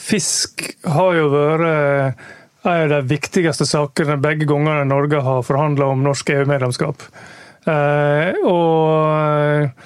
Fisk 0.00 0.64
har 0.88 1.16
jo 1.18 1.28
vært 1.32 1.64
uh, 1.66 2.32
en 2.66 2.82
av 2.82 2.92
de 2.94 3.00
viktigste 3.12 3.66
sakene 3.68 4.16
begge 4.18 4.48
gangene 4.48 4.86
Norge 4.88 5.20
har 5.22 5.44
forhandla 5.46 5.92
om 5.92 6.02
norsk 6.02 6.32
EU-medlemskap. 6.34 7.04
Uh, 7.66 8.32
og, 8.46 9.84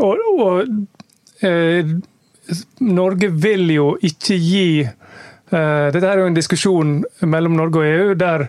og, 0.00 0.24
og 0.38 0.72
uh, 1.44 1.94
Norge 2.84 3.32
vil 3.32 3.72
jo 3.72 3.94
ikke 4.04 4.38
gi 4.40 4.68
Dette 5.54 6.08
er 6.08 6.18
jo 6.18 6.26
en 6.26 6.34
diskusjon 6.34 6.94
mellom 7.30 7.52
Norge 7.54 7.78
og 7.78 7.84
EU 7.86 8.14
der 8.18 8.46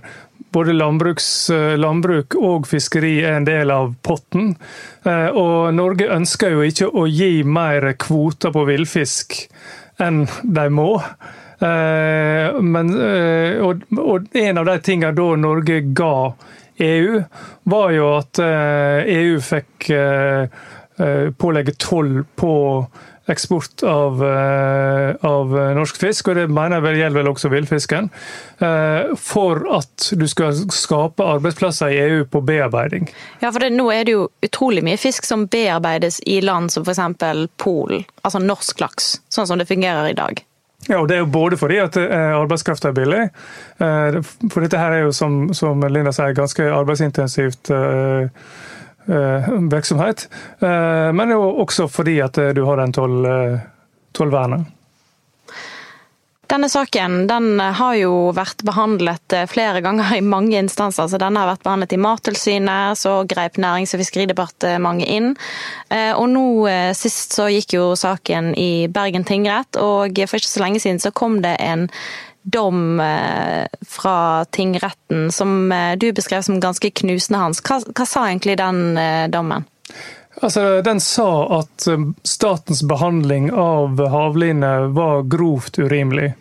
både 0.55 0.71
eh, 0.71 1.77
landbruk 1.77 2.35
og 2.39 2.67
fiskeri 2.69 3.17
er 3.23 3.39
en 3.39 3.47
del 3.47 3.71
av 3.73 3.93
potten. 4.05 4.53
Eh, 5.03 5.29
og 5.35 5.73
Norge 5.75 6.09
ønsker 6.15 6.55
jo 6.55 6.63
ikke 6.65 6.91
å 6.91 7.07
gi 7.11 7.43
mer 7.43 7.91
kvoter 7.99 8.53
på 8.55 8.65
villfisk 8.69 9.35
enn 10.01 10.25
de 10.43 10.67
må. 10.71 10.91
Eh, 11.59 12.59
men, 12.61 12.93
og 13.63 14.31
en 14.35 14.61
av 14.61 14.69
de 14.69 14.77
tingene 14.83 15.15
da 15.15 15.27
Norge 15.39 15.81
ga 15.95 16.15
EU, 16.85 17.21
var 17.71 17.91
jo 17.95 18.07
at 18.17 18.39
EU 18.43 19.35
e 19.37 19.43
fikk 19.43 19.87
pålegge 21.39 21.73
toll 21.79 22.17
på 22.35 22.51
eksport 23.25 23.83
av, 23.83 24.23
eh, 24.23 25.15
av, 25.25 25.53
norsk 25.75 25.97
fisk, 25.97 26.29
og 26.29 26.37
det 26.37 26.45
mener 26.49 26.77
jeg 26.77 26.85
vel 26.85 26.97
gjelder 26.99 27.21
vel 27.21 27.29
også 27.31 27.51
villfisken, 27.53 28.09
eh, 28.59 29.13
for 29.17 29.65
at 29.77 30.09
du 30.13 30.27
skal 30.29 30.53
skape 30.73 31.25
arbeidsplasser 31.35 31.93
i 31.93 32.01
EU 32.03 32.25
på 32.29 32.43
bearbeiding. 32.45 33.09
Ja, 33.41 33.49
for 33.49 33.59
det, 33.59 33.71
nå 33.73 33.89
er 33.93 34.05
det 34.05 34.17
jo 34.17 34.27
utrolig 34.45 34.83
mye 34.85 34.99
fisk 35.01 35.25
som 35.25 35.47
bearbeides 35.47 36.21
i 36.25 36.41
land 36.41 36.73
som 36.73 36.85
f.eks. 36.85 37.01
Polen, 37.57 38.05
altså 38.23 38.41
norsk 38.41 38.83
laks, 38.83 39.15
sånn 39.29 39.47
som 39.49 39.61
det 39.61 39.69
fungerer 39.69 40.11
i 40.11 40.17
dag. 40.17 40.43
Ja, 40.85 40.99
og 40.99 41.07
Det 41.09 41.15
er 41.15 41.23
jo 41.23 41.31
både 41.33 41.57
fordi 41.57 41.79
at 41.81 41.95
arbeidskraften 41.97 42.91
er 42.91 42.93
billig. 42.93 43.21
For 44.53 44.61
dette 44.61 44.77
her 44.77 44.93
er 44.93 45.07
jo, 45.07 45.13
som, 45.17 45.47
som 45.57 45.81
Linda 45.89 46.13
sier, 46.13 46.35
ganske 46.37 46.67
arbeidsintensivt 46.69 47.71
Eh, 49.07 49.49
virksomhet. 49.71 50.29
Eh, 50.59 51.11
men 51.13 51.31
også 51.31 51.87
fordi 51.87 52.19
at 52.25 52.39
du 52.55 52.63
har 52.65 52.81
den 52.81 53.25
eh, 53.25 53.59
tollvernet. 54.17 54.71
Denne 56.45 56.69
saken 56.69 57.23
den 57.25 57.59
har 57.59 57.95
jo 57.97 58.29
vært 58.37 58.61
behandlet 58.65 59.33
flere 59.49 59.81
ganger 59.81 60.11
i 60.13 60.21
mange 60.21 60.59
instanser. 60.61 61.07
så 61.09 61.17
Denne 61.17 61.41
har 61.41 61.49
vært 61.49 61.63
behandlet 61.65 61.95
i 61.97 61.99
Mattilsynet, 62.01 62.99
så 63.01 63.15
greip 63.25 63.57
Nærings- 63.57 63.95
og 63.97 64.03
fiskeridepartementet 64.03 65.09
inn. 65.09 65.31
Og 65.89 66.27
nå 66.29 66.45
sist 66.93 67.33
så 67.33 67.47
gikk 67.49 67.73
jo 67.79 67.87
saken 67.97 68.53
i 68.61 68.85
Bergen 68.93 69.25
tingrett, 69.25 69.81
og 69.81 70.21
for 70.29 70.37
ikke 70.37 70.53
så 70.53 70.61
lenge 70.61 70.83
siden 70.85 71.01
så 71.01 71.09
kom 71.17 71.41
det 71.41 71.55
en 71.65 71.89
dom 72.45 72.99
eh, 72.99 73.65
fra 73.81 74.45
tingretten 74.45 75.31
som 75.31 75.71
eh, 75.71 75.97
du 75.97 76.11
beskrev 76.13 76.41
som 76.41 76.59
ganske 76.59 76.91
knusende, 76.91 77.39
Hans. 77.39 77.61
Hva, 77.65 77.79
hva 77.89 78.05
sa 78.05 78.27
egentlig 78.29 78.59
den 78.61 78.97
eh, 79.01 79.25
dommen? 79.33 79.65
Altså, 80.43 80.81
den 80.85 80.99
sa 80.99 81.29
at 81.61 81.87
statens 82.27 82.83
behandling 82.83 83.47
av 83.55 84.01
havline 84.11 84.71
var 84.93 85.23
grovt 85.31 85.79
urimelig. 85.79 86.33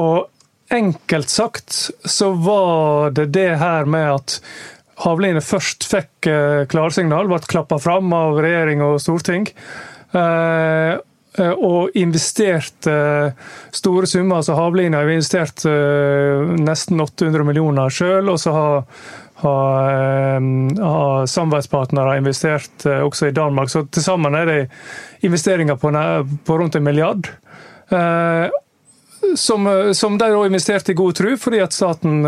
Og 0.00 0.26
enkelt 0.72 1.28
sagt 1.28 1.76
så 2.08 2.30
var 2.32 3.12
det 3.12 3.28
det 3.36 3.50
her 3.60 3.84
med 3.84 4.14
at 4.14 4.38
havline 5.04 5.42
først 5.44 5.84
fikk 5.86 6.30
klarsignal, 6.72 7.28
ble 7.28 7.42
klappa 7.44 7.76
fram 7.78 8.08
av 8.16 8.40
regjering 8.40 8.80
og 8.86 8.96
storting. 9.04 9.44
Eh, 11.38 11.54
og 11.54 11.94
investert 11.98 12.88
store 13.74 14.06
summer. 14.06 14.40
altså 14.40 14.56
Havlina 14.58 15.02
har 15.02 15.10
investert 15.10 15.64
eh, 15.68 16.54
nesten 16.58 17.00
800 17.00 17.46
millioner 17.46 17.92
sjøl. 17.92 18.30
Og 18.32 18.40
så 18.42 18.54
har, 18.54 18.82
har, 19.44 19.90
eh, 19.92 20.48
har 20.82 21.26
samarbeidspartnere 21.26 22.18
investert 22.18 22.86
også 22.86 23.30
i 23.30 23.36
Danmark. 23.36 23.70
Så 23.70 23.86
til 23.90 24.04
sammen 24.04 24.34
er 24.34 24.46
det 24.50 24.60
investeringer 25.26 25.78
på, 25.78 25.92
på 26.44 26.58
rundt 26.58 26.76
en 26.76 26.84
milliard. 26.86 27.30
Som, 29.36 29.64
som 29.96 30.18
de 30.20 30.26
da 30.30 30.42
investerte 30.46 30.92
i 30.92 30.96
god 30.96 31.16
tro, 31.16 31.30
fordi 31.40 31.58
at 31.64 31.72
staten 31.72 32.20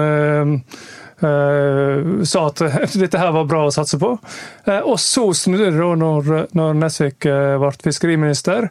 Uh, 1.21 2.23
sa 2.25 2.47
at 2.47 2.63
dette 2.95 3.19
her 3.21 3.33
var 3.35 3.45
bra 3.45 3.67
å 3.67 3.73
satse 3.75 3.99
på. 4.01 4.15
Uh, 4.65 4.81
og 4.89 4.97
så 5.01 5.27
snudde 5.37 5.69
det 5.69 5.81
da 5.81 5.91
når, 6.01 6.31
når 6.57 6.79
Nesvik 6.81 7.29
uh, 7.29 7.59
ble 7.61 7.73
fiskeriminister, 7.85 8.71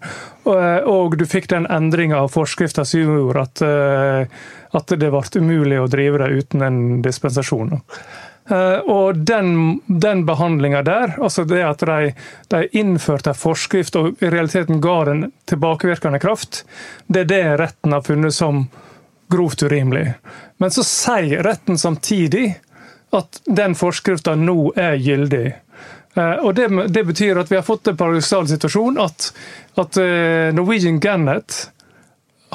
og 0.50 1.14
du 1.20 1.28
fikk 1.30 1.46
den 1.52 1.68
endringa 1.70 2.24
av 2.24 2.32
forskrifta 2.34 2.82
som 2.88 3.04
gjorde 3.04 3.44
at, 3.44 3.62
at 4.80 4.94
det 4.98 5.12
ble 5.14 5.22
umulig 5.44 5.78
å 5.78 5.90
drive 5.92 6.24
det 6.24 6.30
uten 6.40 6.64
en 6.66 6.80
dispensasjon. 7.06 7.76
Og 8.90 9.20
den, 9.30 9.52
den 9.86 10.24
behandlinga 10.26 10.82
der, 10.88 11.14
altså 11.22 11.46
det 11.46 11.62
at 11.68 11.86
de, 11.86 12.16
de 12.50 12.64
innførte 12.82 13.36
en 13.36 13.38
forskrift 13.38 14.00
og 14.00 14.24
i 14.24 14.32
realiteten 14.32 14.82
ga 14.82 14.98
den 15.12 15.28
tilbakevirkende 15.52 16.24
kraft, 16.24 16.64
det 17.06 17.28
er 17.28 17.30
det 17.36 17.44
retten 17.62 17.94
har 17.94 18.08
funnet 18.08 18.34
som 18.34 18.66
grovt 19.30 19.64
urimelig. 19.64 20.14
Men 20.58 20.72
så 20.72 20.84
sier 20.84 21.44
retten 21.44 21.78
samtidig 21.78 22.52
at 23.16 23.42
den 23.46 23.76
forskrifta 23.76 24.36
nå 24.38 24.74
er 24.78 24.98
gyldig. 25.02 25.48
Eh, 26.14 26.36
og 26.46 26.56
det, 26.56 26.70
det, 26.88 27.04
betyr 27.04 27.42
at 27.42 27.52
vi 27.52 27.58
har 27.58 27.66
fått 27.66 27.88
en 27.88 27.98
paradoksal 27.98 28.48
situasjon 28.50 29.00
at, 29.02 29.32
at 29.80 29.98
eh, 30.02 30.50
Norwegian 30.56 31.00
Gannet 31.00 31.70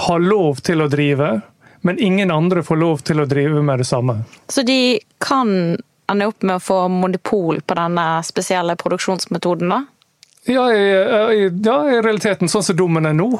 har 0.06 0.22
lov 0.22 0.62
til 0.66 0.82
å 0.82 0.90
drive, 0.90 1.40
men 1.86 1.98
ingen 2.02 2.30
andre 2.34 2.62
får 2.66 2.80
lov 2.80 3.02
til 3.06 3.22
å 3.22 3.28
drive 3.30 3.62
med 3.62 3.82
det 3.82 3.88
samme. 3.88 4.20
Så 4.48 4.66
de 4.66 4.98
kan 5.22 5.76
ende 6.10 6.26
opp 6.28 6.42
med 6.42 6.58
å 6.58 6.62
få 6.62 6.78
monopol 6.92 7.60
på 7.64 7.76
denne 7.78 8.06
spesielle 8.26 8.76
produksjonsmetoden, 8.80 9.70
da? 9.70 9.84
Ja 10.46 10.72
i, 10.72 10.84
ja, 11.64 11.78
i, 11.90 12.02
realiteten, 12.02 12.50
sånn 12.52 12.62
som 12.66 12.76
dommen 12.76 13.08
er 13.08 13.16
nå, 13.16 13.30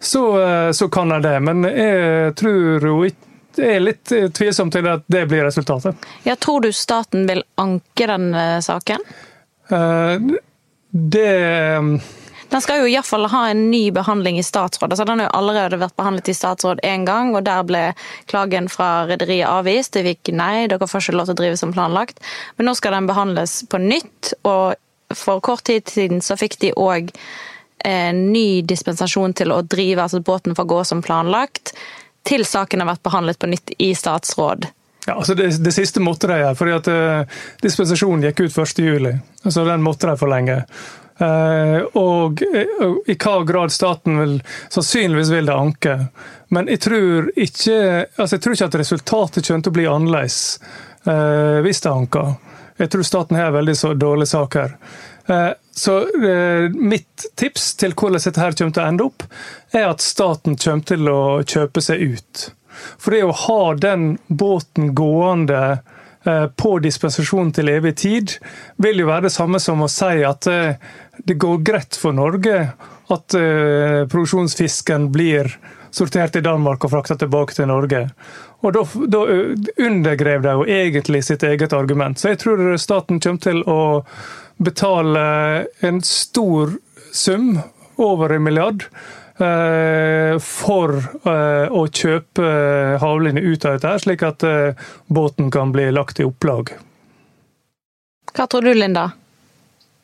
så, 0.00 0.22
eh, 0.42 0.70
så 0.74 0.88
kan 0.90 1.14
jeg 1.14 1.22
det. 1.22 1.36
Men 1.46 1.62
jeg 1.68 2.34
tror 2.40 2.86
jo 2.90 2.98
ikke 3.06 3.28
er 3.62 3.80
litt 3.82 4.12
tvilsom 4.34 4.70
til 4.74 4.86
at 4.90 5.06
det 5.10 5.24
blir 5.30 5.46
resultatet. 5.46 6.06
Ja, 6.26 6.36
Tror 6.38 6.62
du 6.62 6.72
staten 6.74 7.26
vil 7.30 7.44
anke 7.58 8.06
den 8.10 8.32
eh, 8.34 8.58
saken? 8.62 9.02
Uh, 9.70 10.18
det 10.90 11.32
Den 12.48 12.62
skal 12.64 12.80
jo 12.80 12.88
iallfall 12.88 13.26
ha 13.28 13.42
en 13.50 13.66
ny 13.70 13.90
behandling 13.92 14.38
i 14.40 14.42
statsråd. 14.46 14.94
Altså, 14.94 15.04
den 15.04 15.20
har 15.20 15.28
jo 15.28 15.36
allerede 15.36 15.78
vært 15.82 15.98
behandlet 16.00 16.30
i 16.32 16.36
statsråd 16.38 16.80
én 16.86 17.04
gang, 17.04 17.34
og 17.36 17.44
der 17.44 17.66
ble 17.68 17.82
klagen 18.30 18.70
fra 18.72 19.04
rederiet 19.10 19.50
avvist. 19.50 19.92
De 19.98 20.06
fikk 20.06 20.32
nei, 20.32 20.66
dere 20.70 20.88
får 20.88 21.04
ikke 21.04 21.18
lov 21.18 21.28
til 21.28 21.36
å 21.36 21.40
drive 21.42 21.60
som 21.60 21.74
planlagt. 21.76 22.22
Men 22.56 22.70
nå 22.70 22.74
skal 22.78 22.96
den 22.96 23.10
behandles 23.10 23.60
på 23.68 23.82
nytt, 23.82 24.32
og 24.48 24.78
for 25.14 25.40
kort 25.40 25.64
tid 25.64 25.88
siden 25.88 26.20
så 26.24 26.36
fikk 26.36 26.58
de 26.60 26.72
òg 26.76 27.12
en 27.86 28.24
ny 28.32 28.62
dispensasjon 28.66 29.34
til 29.38 29.52
å 29.54 29.62
drive, 29.62 30.02
altså 30.02 30.20
båten 30.20 30.56
får 30.58 30.66
gå 30.68 30.80
som 30.84 31.02
planlagt, 31.02 31.74
til 32.26 32.44
saken 32.46 32.82
har 32.82 32.90
vært 32.90 33.06
behandlet 33.06 33.38
på 33.38 33.50
nytt 33.50 33.72
i 33.78 33.92
statsråd. 33.96 34.66
Ja, 35.06 35.14
altså 35.14 35.34
det, 35.38 35.52
det 35.64 35.72
siste 35.72 36.02
måtte 36.04 36.28
de 36.28 36.40
gjøre, 36.42 36.56
fordi 36.58 36.72
at 36.76 36.88
uh, 36.92 37.44
dispensasjonen 37.64 38.26
gikk 38.28 38.42
ut 38.44 38.58
1.7. 38.58 39.06
Altså 39.46 39.64
den 39.64 39.84
måtte 39.84 40.10
de 40.10 40.20
forlenge. 40.20 40.58
Uh, 41.18 41.86
og 41.96 42.42
uh, 42.44 42.98
i 43.08 43.16
hva 43.16 43.38
grad 43.46 43.72
staten 43.74 44.20
vil 44.20 44.34
Sannsynligvis 44.68 45.32
vil 45.32 45.48
det 45.48 45.56
anke. 45.56 45.94
Men 46.52 46.68
jeg 46.68 46.82
tror 46.84 47.30
ikke, 47.32 47.78
altså 48.18 48.36
jeg 48.36 48.44
tror 48.44 48.58
ikke 48.58 48.68
at 48.68 48.78
resultatet 48.82 49.48
kommer 49.48 49.64
til 49.64 49.72
å 49.72 49.78
bli 49.78 49.88
annerledes 49.88 50.42
hvis 51.08 51.78
det 51.80 51.88
anker. 51.88 52.32
Jeg 52.78 52.90
tror 52.92 53.06
staten 53.06 53.36
har 53.38 53.54
veldig 53.54 53.76
så 53.76 53.94
sak 54.26 54.54
her. 54.54 54.76
Eh, 55.28 55.50
så 55.70 55.98
eh, 56.00 56.70
mitt 56.70 57.26
tips 57.34 57.74
til 57.76 57.92
hvordan 57.94 58.22
dette 58.22 58.40
her 58.40 58.54
kommer 58.56 58.74
til 58.74 58.82
å 58.82 58.88
ende 58.88 59.06
opp, 59.08 59.24
er 59.72 59.88
at 59.90 60.04
staten 60.04 60.56
kommer 60.56 60.84
til 60.88 61.10
å 61.10 61.20
kjøpe 61.42 61.82
seg 61.84 62.14
ut. 62.14 62.48
For 62.98 63.14
det 63.14 63.24
å 63.26 63.34
ha 63.34 63.62
den 63.74 64.12
båten 64.28 64.94
gående 64.96 65.62
eh, 66.24 66.46
på 66.54 66.78
dispensasjon 66.84 67.52
til 67.52 67.72
evig 67.74 67.96
tid, 68.00 68.36
vil 68.78 69.02
jo 69.02 69.10
være 69.10 69.28
det 69.28 69.34
samme 69.34 69.60
som 69.60 69.82
å 69.82 69.90
si 69.92 70.22
at 70.24 70.46
det 70.48 71.36
går 71.36 71.64
greit 71.66 71.98
for 71.98 72.14
Norge 72.14 72.70
at 73.08 73.34
produksjonsfisken 74.12 75.06
blir 75.10 75.48
sortert 75.90 76.36
i 76.36 76.44
Danmark 76.44 76.84
og 76.84 76.92
frakta 76.92 77.16
tilbake 77.18 77.56
til 77.56 77.70
Norge. 77.70 78.02
Og 78.66 78.74
Da, 78.74 78.82
da 79.06 79.20
undergrev 79.86 80.42
de 80.42 80.52
jo 80.56 80.64
egentlig 80.66 81.22
sitt 81.24 81.44
eget 81.46 81.72
argument. 81.72 82.18
Så 82.18 82.32
jeg 82.32 82.40
tror 82.42 82.64
staten 82.80 83.20
kommer 83.22 83.44
til 83.44 83.62
å 83.70 83.80
betale 84.58 85.22
en 85.86 86.00
stor 86.02 86.74
sum, 87.14 87.60
over 87.98 88.34
en 88.34 88.42
milliard, 88.42 88.84
for 90.42 90.96
å 91.30 91.84
kjøpe 91.86 92.50
havlinje 92.98 93.42
ut 93.46 93.66
av 93.66 93.78
dette, 93.78 93.94
slik 94.02 94.26
at 94.26 94.42
båten 95.06 95.50
kan 95.54 95.70
bli 95.74 95.86
lagt 95.94 96.18
i 96.18 96.26
opplag. 96.26 96.74
Hva 98.34 98.46
tror 98.50 98.66
du, 98.66 98.74
Linda? 98.74 99.08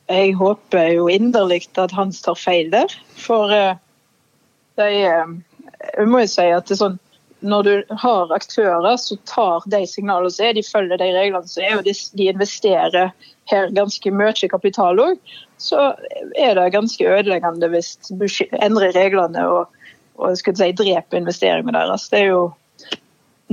jeg 0.09 0.35
håper 0.37 0.91
jo 0.93 1.07
inderlig 1.09 1.65
at 1.81 1.93
Hans 1.95 2.21
tar 2.25 2.37
feil 2.37 2.69
der. 2.73 2.91
For 3.17 3.49
de, 3.49 4.87
jeg 4.91 6.07
må 6.09 6.23
jo 6.23 6.29
si 6.29 6.47
at 6.53 6.67
det 6.67 6.75
er 6.75 6.81
sånn, 6.81 6.99
når 7.45 7.63
du 7.67 7.95
har 8.01 8.33
aktører 8.33 8.97
som 9.01 9.19
tar 9.29 9.65
de 9.71 9.83
signalene 9.89 10.33
som 10.33 10.47
er, 10.47 10.57
de 10.57 10.65
følger 10.65 11.01
de 11.01 11.11
reglene 11.13 11.47
som 11.49 11.63
er, 11.63 11.77
og 11.79 11.87
de, 11.87 11.95
investerer 12.25 13.13
her 13.51 13.71
ganske 13.77 14.11
mye 14.11 14.49
kapital 14.51 15.01
òg, 15.01 15.33
så 15.61 15.93
er 16.35 16.57
det 16.57 16.73
ganske 16.73 17.05
ødeleggende 17.05 17.69
hvis 17.71 17.95
du 18.09 18.25
endrer 18.59 18.95
reglene 18.97 19.45
og, 19.47 19.81
og 20.17 20.37
si, 20.39 20.71
dreper 20.73 21.21
investeringene 21.21 21.77
deres. 21.77 22.09
Det 22.11 22.23
er 22.25 22.31
jo 22.33 22.45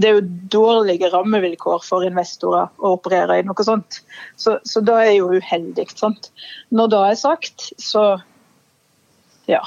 det 0.01 0.09
er 0.09 0.15
jo 0.17 0.29
dårlige 0.53 1.11
rammevilkår 1.13 1.83
for 1.85 2.05
investorer 2.07 2.71
å 2.81 2.95
operere 2.97 3.37
i 3.39 3.45
noe 3.45 3.65
sånt. 3.67 4.01
Så, 4.41 4.57
så 4.65 4.81
det 4.81 4.95
er 4.97 5.11
jo 5.19 5.35
uheldig. 5.37 5.85
Sant? 5.99 6.31
Når 6.73 6.93
det 6.95 7.01
er 7.11 7.19
sagt, 7.21 7.67
så 7.77 8.07
ja. 9.53 9.63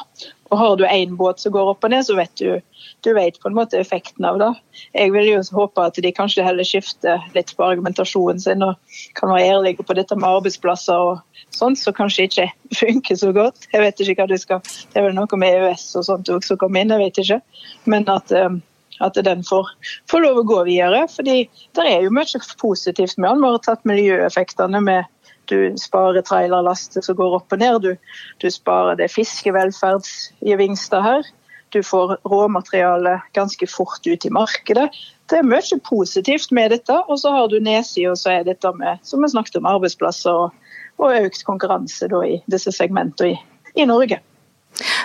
Og 0.54 0.60
har 0.60 0.76
du 0.78 0.86
én 0.86 1.16
båt 1.18 1.42
som 1.42 1.54
går 1.56 1.72
opp 1.72 1.84
og 1.84 1.92
ned, 1.92 2.06
så 2.06 2.16
vet 2.18 2.34
du, 2.38 2.60
du 3.04 3.10
vet 3.18 3.40
på 3.42 3.50
en 3.50 3.56
måte 3.58 3.80
effekten 3.80 4.28
av 4.30 4.38
det. 4.40 4.52
Jeg 4.94 5.14
vil 5.16 5.32
jo 5.32 5.40
håpe 5.58 5.88
at 5.90 5.98
de 6.02 6.12
kanskje 6.14 6.46
heller 6.46 6.68
skifter 6.68 7.24
litt 7.36 7.56
på 7.58 7.66
argumentasjonen 7.66 8.42
sin 8.44 8.66
og 8.66 8.78
kan 9.18 9.34
være 9.34 9.56
ærlige 9.56 9.86
på 9.86 9.98
dette 9.98 10.18
med 10.20 10.30
arbeidsplasser 10.30 11.10
og 11.10 11.42
sånt, 11.56 11.82
som 11.82 11.98
kanskje 11.98 12.30
ikke 12.30 12.48
funker 12.82 13.20
så 13.22 13.34
godt. 13.36 13.68
Jeg 13.74 13.84
vet 13.86 14.06
ikke 14.06 14.22
hva 14.22 14.30
du 14.30 14.38
skal 14.42 14.62
Det 14.66 15.02
er 15.02 15.10
vel 15.10 15.18
noe 15.18 15.42
med 15.42 15.58
EØS 15.58 15.90
og 16.02 16.08
sånt 16.12 16.32
som 16.46 16.62
kommer 16.62 16.86
inn, 16.86 16.94
jeg 16.94 17.04
vet 17.08 17.22
ikke. 17.26 17.42
Men 17.90 18.10
at 18.14 18.34
um, 18.36 18.62
at 19.04 19.18
den 19.28 19.42
får, 19.44 19.68
får, 20.08 20.22
lov 20.24 20.38
å 20.40 20.48
gå 20.48 20.62
videre. 20.70 21.02
fordi 21.12 21.50
det 21.76 21.84
er 21.84 22.06
jo 22.06 22.14
mye 22.16 22.40
positivt 22.62 23.18
med 23.18 23.28
den. 23.30 23.42
Vi 23.44 23.50
har 23.52 23.64
tatt 23.66 23.84
miljøeffektene 23.84 24.80
med 24.82 25.34
du 25.52 25.78
sparer 25.80 26.26
trailerlaster 26.26 27.04
som 27.06 27.18
går 27.18 27.40
opp 27.40 27.56
og 27.56 27.62
ned. 27.62 27.82
Du, 27.84 27.96
du 28.42 28.48
sparer 28.52 28.98
det 29.00 29.12
fiskevelferdsgevinster 29.14 31.04
her. 31.06 31.28
Du 31.74 31.82
får 31.84 32.18
råmateriale 32.30 33.18
ganske 33.36 33.68
fort 33.68 34.08
ut 34.08 34.26
i 34.26 34.32
markedet. 34.32 34.90
Det 35.30 35.40
er 35.40 35.48
mye 35.48 35.80
positivt 35.84 36.54
med 36.56 36.72
dette. 36.72 37.00
Og 37.10 37.20
så 37.20 37.34
har 37.36 37.50
du 37.52 37.58
nedsida, 37.60 38.14
så 38.16 38.38
er 38.38 38.48
dette 38.48 38.72
med 38.78 39.02
som 39.04 39.24
vi 39.26 39.32
snakket 39.34 39.60
om, 39.60 39.68
arbeidsplasser 39.70 40.46
og, 40.46 40.78
og 41.02 41.18
økt 41.26 41.44
konkurranse 41.48 42.08
da, 42.12 42.22
i 42.24 42.40
disse 42.52 42.72
segmentene 42.76 43.34
i, 43.34 43.42
i 43.82 43.90
Norge. 43.90 44.22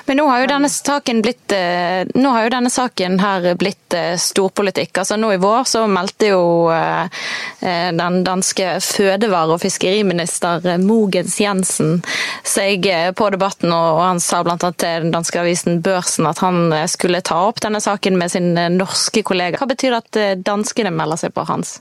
Men 0.06 0.18
nå 0.18 0.26
har 0.26 0.42
jo 0.42 0.48
denne 0.50 0.68
saken 0.72 1.20
blitt, 1.22 1.52
eh, 1.54 2.02
jo 2.10 2.52
denne 2.52 2.70
saken 2.72 3.18
her 3.22 3.54
blitt 3.60 3.94
eh, 3.94 4.16
storpolitikk. 4.18 5.02
Altså 5.02 5.18
Nå 5.20 5.32
i 5.34 5.40
vår 5.42 5.68
så 5.70 5.84
meldte 5.90 6.32
jo 6.32 6.42
eh, 6.74 7.20
den 7.60 8.22
danske 8.26 8.78
fødevare- 8.82 9.54
og 9.54 9.62
fiskeriminister 9.62 10.66
Mogens 10.82 11.38
Jensen 11.40 12.00
seg 12.46 12.88
på 13.16 13.28
debatten, 13.30 13.72
og 13.74 14.00
han 14.02 14.22
sa 14.22 14.42
bl.a. 14.46 14.56
til 14.58 15.06
den 15.06 15.14
danske 15.14 15.42
avisen 15.42 15.82
Børsen 15.84 16.26
at 16.30 16.42
han 16.42 16.72
skulle 16.90 17.22
ta 17.24 17.42
opp 17.50 17.60
denne 17.62 17.82
saken 17.82 18.18
med 18.18 18.32
sin 18.32 18.54
norske 18.76 19.22
kollega. 19.26 19.60
Hva 19.60 19.70
betyr 19.70 19.94
det 19.94 20.02
at 20.02 20.44
danskene 20.46 20.94
melder 20.94 21.20
seg 21.26 21.36
på 21.36 21.46
hans? 21.50 21.78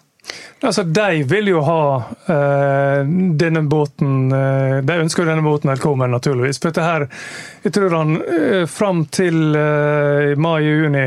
Altså, 0.61 0.83
De 0.83 1.23
vil 1.23 1.47
jo 1.47 1.61
ha 1.63 1.83
uh, 2.27 3.03
denne 3.39 3.61
båten 3.71 4.31
uh, 4.33 4.79
De 4.83 4.97
ønsker 4.99 5.23
jo 5.23 5.29
denne 5.29 5.45
båten 5.45 5.71
velkommen, 5.71 6.11
naturligvis. 6.11 6.59
For 6.59 6.69
dette 6.69 6.83
her, 6.83 7.05
jeg 7.63 7.75
tror 7.77 7.95
han 7.95 8.17
uh, 8.19 8.65
Fram 8.67 9.05
til 9.07 9.55
uh, 9.55 10.35
mai-juni 10.35 11.05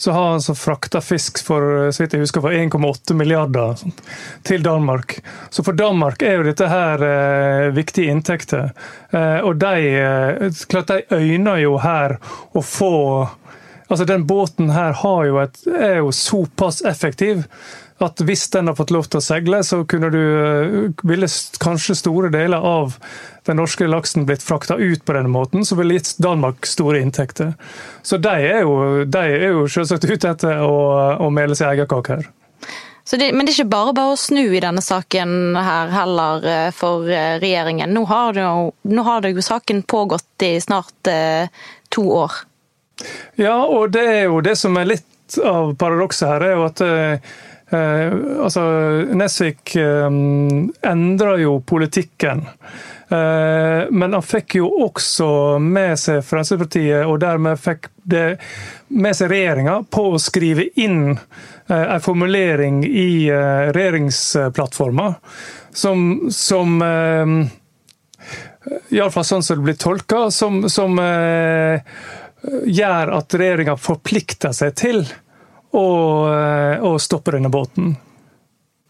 så 0.00 0.12
har 0.12 0.30
han 0.32 0.42
så 0.42 0.56
frakta 0.58 0.98
fisk 1.00 1.38
for 1.46 1.92
så 1.94 2.02
vidt 2.02 2.16
jeg 2.16 2.24
husker, 2.24 2.42
for 2.42 2.52
1,8 2.52 3.14
milliarder 3.16 3.76
sånt, 3.78 4.00
til 4.44 4.64
Danmark. 4.64 5.14
Så 5.54 5.62
for 5.64 5.76
Danmark 5.78 6.24
er 6.26 6.40
jo 6.40 6.46
dette 6.48 6.66
her 6.68 7.04
viktige 7.72 8.10
inntekter. 8.10 8.72
og 9.46 9.54
de, 9.62 10.50
klart 10.68 10.90
de 10.90 11.14
øyner 11.14 11.62
jo 11.62 11.78
her 11.80 12.18
å 12.52 12.64
få 12.66 12.92
Altså, 13.88 14.04
Den 14.04 14.26
båten 14.26 14.70
her 14.70 14.96
et, 15.42 15.58
er 15.66 15.98
jo 16.00 16.12
såpass 16.12 16.82
effektiv 16.82 17.44
at 18.02 18.20
hvis 18.26 18.48
den 18.50 18.66
har 18.66 18.74
fått 18.78 18.90
lov 18.94 19.06
til 19.06 19.20
å 19.20 19.24
seile, 19.24 19.60
så 19.62 19.82
du, 19.86 20.18
eh, 20.18 20.90
ville 21.06 21.28
kanskje 21.62 21.94
store 21.94 22.30
deler 22.30 22.58
av 22.58 22.96
den 23.46 23.56
norske 23.56 23.86
laksen 23.86 24.26
blitt 24.26 24.42
frakta 24.42 24.76
ut 24.76 25.04
på 25.04 25.14
denne 25.14 25.30
måten, 25.30 25.64
som 25.64 25.78
ville 25.78 25.94
gitt 25.94 26.16
Danmark 26.18 26.66
store 26.66 27.00
inntekter. 27.00 27.54
Så 28.02 28.18
de 28.18 28.32
er 28.34 28.62
jo, 28.62 29.04
de 29.04 29.18
er 29.18 29.52
jo 29.52 29.68
selvsagt 29.68 30.08
ute 30.10 30.32
etter 30.32 30.64
å, 30.64 31.18
å 31.20 31.30
mele 31.30 31.54
seg 31.54 31.70
eierkake 31.70 32.16
her. 32.16 32.32
Det, 33.04 33.28
men 33.36 33.44
det 33.44 33.52
er 33.52 33.58
ikke 33.60 33.70
bare 33.70 33.92
bare 33.94 34.14
å 34.14 34.18
snu 34.18 34.42
i 34.48 34.62
denne 34.64 34.80
saken 34.82 35.54
her 35.60 35.90
heller 35.92 36.46
eh, 36.48 36.70
for 36.74 37.04
eh, 37.06 37.36
regjeringen. 37.38 37.92
Nå 37.92 38.06
har, 38.08 38.32
det 38.34 38.42
jo, 38.42 38.72
nå 38.90 39.04
har 39.06 39.22
det 39.22 39.34
jo 39.36 39.44
saken 39.44 39.84
pågått 39.86 40.46
i 40.48 40.56
snart 40.64 41.12
eh, 41.12 41.52
to 41.92 42.08
år. 42.24 42.40
Ja, 43.36 43.58
og 43.68 43.92
det 43.94 44.06
er 44.08 44.22
jo 44.24 44.40
det 44.42 44.56
som 44.56 44.80
er 44.80 44.88
litt 44.96 45.36
av 45.44 45.74
paradokset 45.78 46.30
her, 46.32 46.46
er 46.48 46.56
jo 46.56 46.64
at 46.66 46.82
Eh, 46.84 47.34
altså, 47.76 48.62
Nesvik 49.14 49.76
eh, 49.76 50.10
endra 50.90 51.36
jo 51.40 51.60
politikken. 51.60 52.44
Eh, 53.08 53.90
men 53.90 54.12
han 54.12 54.22
fikk 54.22 54.56
jo 54.60 54.68
også 54.86 55.58
med 55.62 55.98
seg 56.00 56.22
Fremskrittspartiet, 56.26 57.04
og 57.06 57.20
dermed 57.22 57.60
fikk 57.60 57.88
det 58.04 58.36
med 58.94 59.16
seg 59.16 59.32
regjeringa 59.32 59.80
på 59.90 60.06
å 60.12 60.20
skrive 60.22 60.68
inn 60.80 61.16
en 61.64 62.00
formulering 62.04 62.82
i 62.84 63.30
regjeringsplattforma 63.32 65.06
som, 65.72 66.02
som 66.28 66.74
Iallfall 68.92 69.24
sånn 69.24 69.46
som 69.46 69.62
det 69.62 69.64
blir 69.70 69.78
tolka, 69.80 70.26
som, 70.28 70.66
som 70.68 71.00
gjør 72.68 73.14
at 73.16 73.38
regjeringa 73.40 73.78
forplikter 73.80 74.52
seg 74.52 74.76
til 74.76 75.06
og, 75.74 76.32
eh, 76.32 76.84
og 76.86 77.00
stoppe 77.02 77.34
denne 77.34 77.50
båten. 77.52 77.96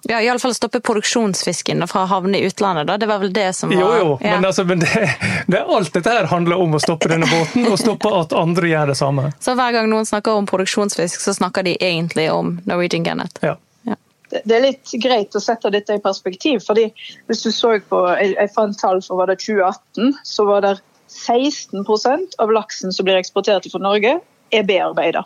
Ja, 0.04 0.20
Iallfall 0.20 0.52
stoppe 0.54 0.80
produksjonsfisken 0.84 1.86
fra 1.88 2.02
å 2.04 2.08
havne 2.10 2.38
i 2.38 2.44
utlandet. 2.44 2.86
da. 2.86 2.98
Det 3.00 3.06
var 3.08 3.22
vel 3.22 3.32
det 3.32 3.52
som 3.56 3.70
var 3.72 3.80
Jo, 3.80 3.92
jo, 3.96 4.08
ja. 4.20 4.34
men, 4.34 4.44
altså, 4.44 4.64
men 4.68 4.82
det, 4.82 5.08
det, 5.46 5.62
alt 5.64 5.92
dette 5.94 6.10
her 6.12 6.28
handler 6.28 6.60
om 6.60 6.76
å 6.76 6.80
stoppe 6.82 7.08
denne 7.08 7.28
båten, 7.30 7.64
og 7.70 7.78
stoppe 7.80 8.12
at 8.12 8.34
andre 8.36 8.68
gjør 8.68 8.92
det 8.92 8.96
samme. 9.00 9.30
Så 9.40 9.54
hver 9.56 9.72
gang 9.72 9.88
noen 9.88 10.04
snakker 10.08 10.36
om 10.36 10.48
produksjonsfisk, 10.48 11.22
så 11.24 11.32
snakker 11.34 11.64
de 11.64 11.78
egentlig 11.80 12.26
om 12.32 12.58
Norwegian 12.68 13.06
Gannet? 13.06 13.40
Ja. 13.40 13.54
ja. 13.88 13.96
Det 14.34 14.58
er 14.58 14.66
litt 14.66 14.92
greit 15.00 15.36
å 15.38 15.40
sette 15.40 15.72
dette 15.72 15.96
i 15.96 16.02
perspektiv. 16.04 16.60
fordi 16.66 16.90
hvis 17.30 17.46
du 17.46 17.48
så 17.52 17.78
på, 17.88 18.02
Jeg, 18.20 18.36
jeg 18.36 18.52
fant 18.52 18.76
tall 18.80 19.00
for 19.00 19.22
var 19.22 19.32
det 19.32 19.38
2018, 19.40 20.18
så 20.20 20.44
var 20.50 20.68
det 20.68 20.74
16% 21.14 22.36
av 22.44 22.52
laksen 22.52 22.92
som 22.92 23.08
blir 23.08 23.16
eksportert 23.22 23.70
fra 23.72 23.80
Norge, 23.80 24.18
er 24.52 24.68
bearbeida. 24.68 25.24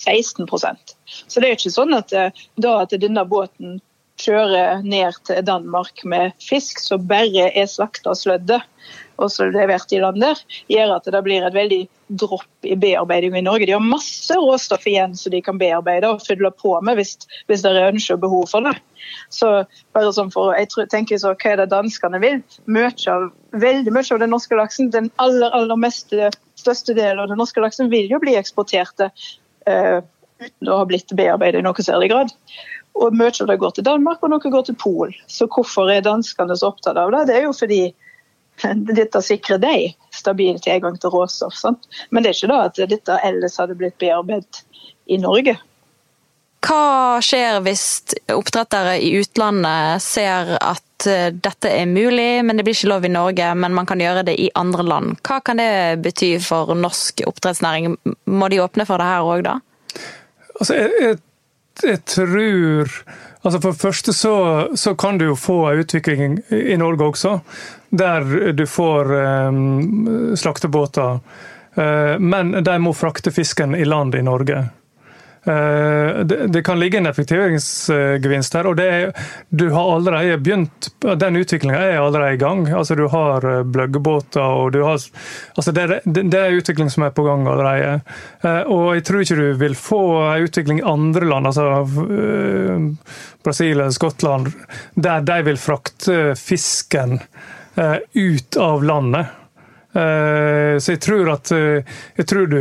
16% 0.00 0.94
Så 1.06 1.40
det 1.40 1.48
er 1.48 1.58
ikke 1.58 1.74
sånn 1.74 1.94
at 1.96 2.12
eh, 2.12 2.44
da 2.60 2.78
at 2.82 2.94
denne 3.00 3.26
båten 3.28 3.80
kjører 4.20 4.84
ned 4.86 5.16
til 5.26 5.42
Danmark 5.46 6.04
med 6.06 6.34
fisk 6.42 6.78
som 6.82 7.02
bare 7.08 7.48
er 7.50 7.66
slakta 7.70 8.12
og 8.12 8.18
slødde, 8.20 8.60
og 9.18 9.30
så 9.30 9.46
levert 9.50 9.92
i 9.94 10.00
land 10.02 10.20
der, 10.22 10.38
gjør 10.70 10.96
at 10.96 11.06
det 11.10 11.22
blir 11.26 11.44
et 11.46 11.54
veldig 11.54 11.80
dropp 12.20 12.66
i 12.66 12.76
bearbeiding 12.78 13.36
i 13.38 13.44
Norge. 13.46 13.66
De 13.66 13.74
har 13.74 13.82
masse 13.82 14.34
råstoff 14.38 14.86
igjen 14.90 15.14
som 15.18 15.34
de 15.34 15.42
kan 15.44 15.58
bearbeide 15.58 16.10
og 16.10 16.22
fylle 16.26 16.50
på 16.50 16.74
med 16.84 16.98
hvis, 16.98 17.16
hvis 17.50 17.62
det 17.64 17.74
er 17.74 17.92
ønske 17.92 18.16
og 18.16 18.24
behov 18.26 18.48
for 18.50 18.66
det. 18.66 18.74
Så 19.34 19.50
bare 19.94 20.12
sånn 20.16 20.32
for, 20.34 20.54
jeg 20.58 20.70
tror, 20.72 20.88
tenker 20.90 21.20
så, 21.20 21.34
Hva 21.38 21.52
er 21.52 21.62
det 21.62 21.70
danskene 21.72 22.20
vil? 22.22 22.40
Mye 22.66 22.90
av, 23.12 23.28
veldig 23.62 23.94
mye 23.94 24.06
av 24.16 24.22
den 24.22 24.34
norske 24.34 24.58
laksen, 24.58 24.90
den 24.94 25.10
aller 25.22 25.54
aller 25.54 25.78
meste, 25.78 26.30
største 26.58 26.96
delen 26.96 27.22
av 27.22 27.30
den 27.30 27.40
norske 27.40 27.62
laksen 27.62 27.90
vil 27.92 28.10
jo 28.10 28.22
bli 28.22 28.38
eksportert 28.40 29.10
uten 29.66 30.70
å 30.70 30.78
ha 30.80 30.86
blitt 30.88 31.12
bearbeidet 31.16 31.62
i 31.62 31.66
noe 31.66 31.84
særlig 31.86 32.10
grad. 32.12 32.32
Og 32.94 33.14
Mye 33.18 33.34
av 33.42 33.50
det 33.50 33.58
går 33.58 33.74
til 33.74 33.86
Danmark, 33.86 34.22
og 34.22 34.30
noe 34.30 34.54
går 34.54 34.66
til 34.68 34.78
Pol. 34.78 35.14
Så 35.26 35.48
hvorfor 35.50 35.90
er 35.90 36.04
danskene 36.06 36.56
så 36.56 36.70
opptatt 36.70 36.98
av 37.00 37.10
det? 37.14 37.24
Det 37.30 37.38
er 37.38 37.46
jo 37.48 37.54
fordi 37.56 37.82
dette 39.00 39.22
sikrer 39.24 39.62
dem 39.62 39.94
stabil 40.14 40.60
tilgang 40.62 40.98
til 41.02 41.14
råstoff. 41.14 41.56
Sant? 41.58 41.88
Men 42.10 42.22
det 42.22 42.30
er 42.32 42.38
ikke 42.38 42.52
da 42.52 42.60
at 42.68 42.82
dette 42.94 43.20
ellers 43.26 43.58
hadde 43.58 43.78
blitt 43.78 43.98
bearbeidet 44.02 44.62
i 45.10 45.18
Norge. 45.20 45.56
Hva 46.64 47.20
skjer 47.20 47.58
hvis 47.66 48.14
oppdrettere 48.32 48.96
i 49.04 49.10
utlandet 49.20 50.00
ser 50.00 50.54
at 50.56 50.83
eh, 51.10 51.28
dette 51.32 51.70
er 51.70 51.86
mulig, 51.90 52.44
men 52.44 52.56
det 52.56 52.64
blir 52.66 52.76
ikke 52.76 52.90
lov 52.92 53.04
i 53.06 53.12
Norge, 53.12 53.50
men 53.58 53.76
man 53.76 53.88
kan 53.88 54.00
gjøre 54.02 54.24
det 54.28 54.36
i 54.40 54.50
andre 54.58 54.86
land? 54.86 55.18
Hva 55.26 55.40
kan 55.44 55.60
det 55.60 56.00
bety 56.04 56.34
for 56.42 56.74
norsk 56.78 57.24
oppdrettsnæring? 57.28 57.96
Må 58.30 58.50
de 58.52 58.62
åpne 58.64 58.86
for 58.88 59.00
det 59.00 59.08
her 59.08 59.28
òg, 59.28 59.44
da? 59.46 59.58
Altså, 60.54 60.76
jeg, 60.78 60.90
jeg, 61.00 61.20
jeg, 61.82 62.00
tror 62.06 62.92
altså 63.44 63.58
For 63.60 63.72
det 63.72 63.80
første 63.80 64.12
så, 64.14 64.34
så 64.78 64.94
kan 64.94 65.18
du 65.18 65.26
jo 65.26 65.34
få 65.36 65.58
en 65.70 65.82
utvikling 65.82 66.38
i 66.54 66.76
Norge 66.80 67.10
også, 67.10 67.34
der 67.90 68.52
du 68.56 68.64
får 68.66 69.10
um, 69.50 70.36
slaktebåter. 70.36 71.18
Uh, 71.74 72.14
men 72.22 72.54
de 72.64 72.78
må 72.80 72.94
frakte 72.96 73.34
fisken 73.34 73.74
i 73.76 73.84
land 73.84 74.14
i 74.14 74.22
Norge. 74.24 74.62
Eh, 75.44 76.24
det 76.24 76.62
kan 76.62 76.80
ligge 76.80 76.98
en 76.98 77.06
effektiveringsgevinst 77.06 78.54
her. 78.54 78.66
og 78.66 78.80
er, 78.80 79.12
Du 79.48 79.70
har 79.70 79.96
allerede 79.96 80.38
begynt, 80.38 80.88
den 81.00 81.36
utviklinga 81.36 81.78
er 81.78 82.00
allerede 82.00 82.34
i 82.34 82.40
gang. 82.40 82.68
Altså 82.68 82.94
Du 82.94 83.08
har 83.08 83.44
eh, 83.44 83.62
bløggebåter 83.62 84.40
og 84.40 84.72
du 84.72 84.82
har 84.82 84.98
altså 85.56 85.72
det, 85.72 86.00
det 86.04 86.40
er 86.40 86.56
utvikling 86.56 86.90
som 86.90 87.04
er 87.04 87.10
på 87.10 87.24
gang 87.24 87.46
allerede. 87.48 88.00
Eh, 88.42 88.62
og 88.62 88.94
jeg 88.94 89.04
tror 89.04 89.20
ikke 89.20 89.36
du 89.36 89.52
vil 89.60 89.76
få 89.76 90.02
en 90.32 90.48
utvikling 90.48 90.80
i 90.80 90.88
andre 90.88 91.28
land, 91.28 91.46
altså 91.46 91.84
Brasil 93.44 93.72
eller 93.72 93.90
Skottland, 93.90 94.52
der 94.94 95.20
de 95.20 95.42
vil 95.44 95.60
frakte 95.60 96.34
fisken 96.38 97.18
ut 98.14 98.56
av 98.56 98.84
landet. 98.84 99.43
Eh, 99.94 100.78
så 100.78 100.92
jeg 100.92 101.00
tror 101.04 101.28
at 101.36 101.52
eh, 101.54 101.98
jeg 102.18 102.26
tror 102.26 102.48
du 102.50 102.56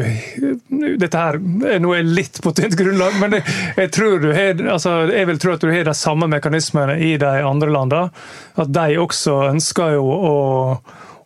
Dette 1.01 1.17
her 1.17 1.39
er 1.65 1.79
noe 1.81 2.03
litt 2.05 2.37
på 2.45 2.51
tynt 2.53 2.75
grunnlag, 2.77 3.15
men 3.21 3.39
jeg, 3.39 3.89
tror 3.95 4.19
du 4.21 4.29
har, 4.35 4.61
altså, 4.75 4.99
jeg 5.09 5.29
vil 5.31 5.41
tro 5.41 5.55
at 5.55 5.65
du 5.65 5.71
har 5.73 5.87
de 5.87 5.95
samme 5.97 6.29
mekanismene 6.29 6.99
i 7.01 7.15
de 7.21 7.31
andre 7.41 7.73
landene. 7.73 8.25
At 8.61 8.69
de 8.75 8.99
også 9.01 9.39
ønsker 9.49 9.97
jo 9.97 10.05
å, 10.13 10.37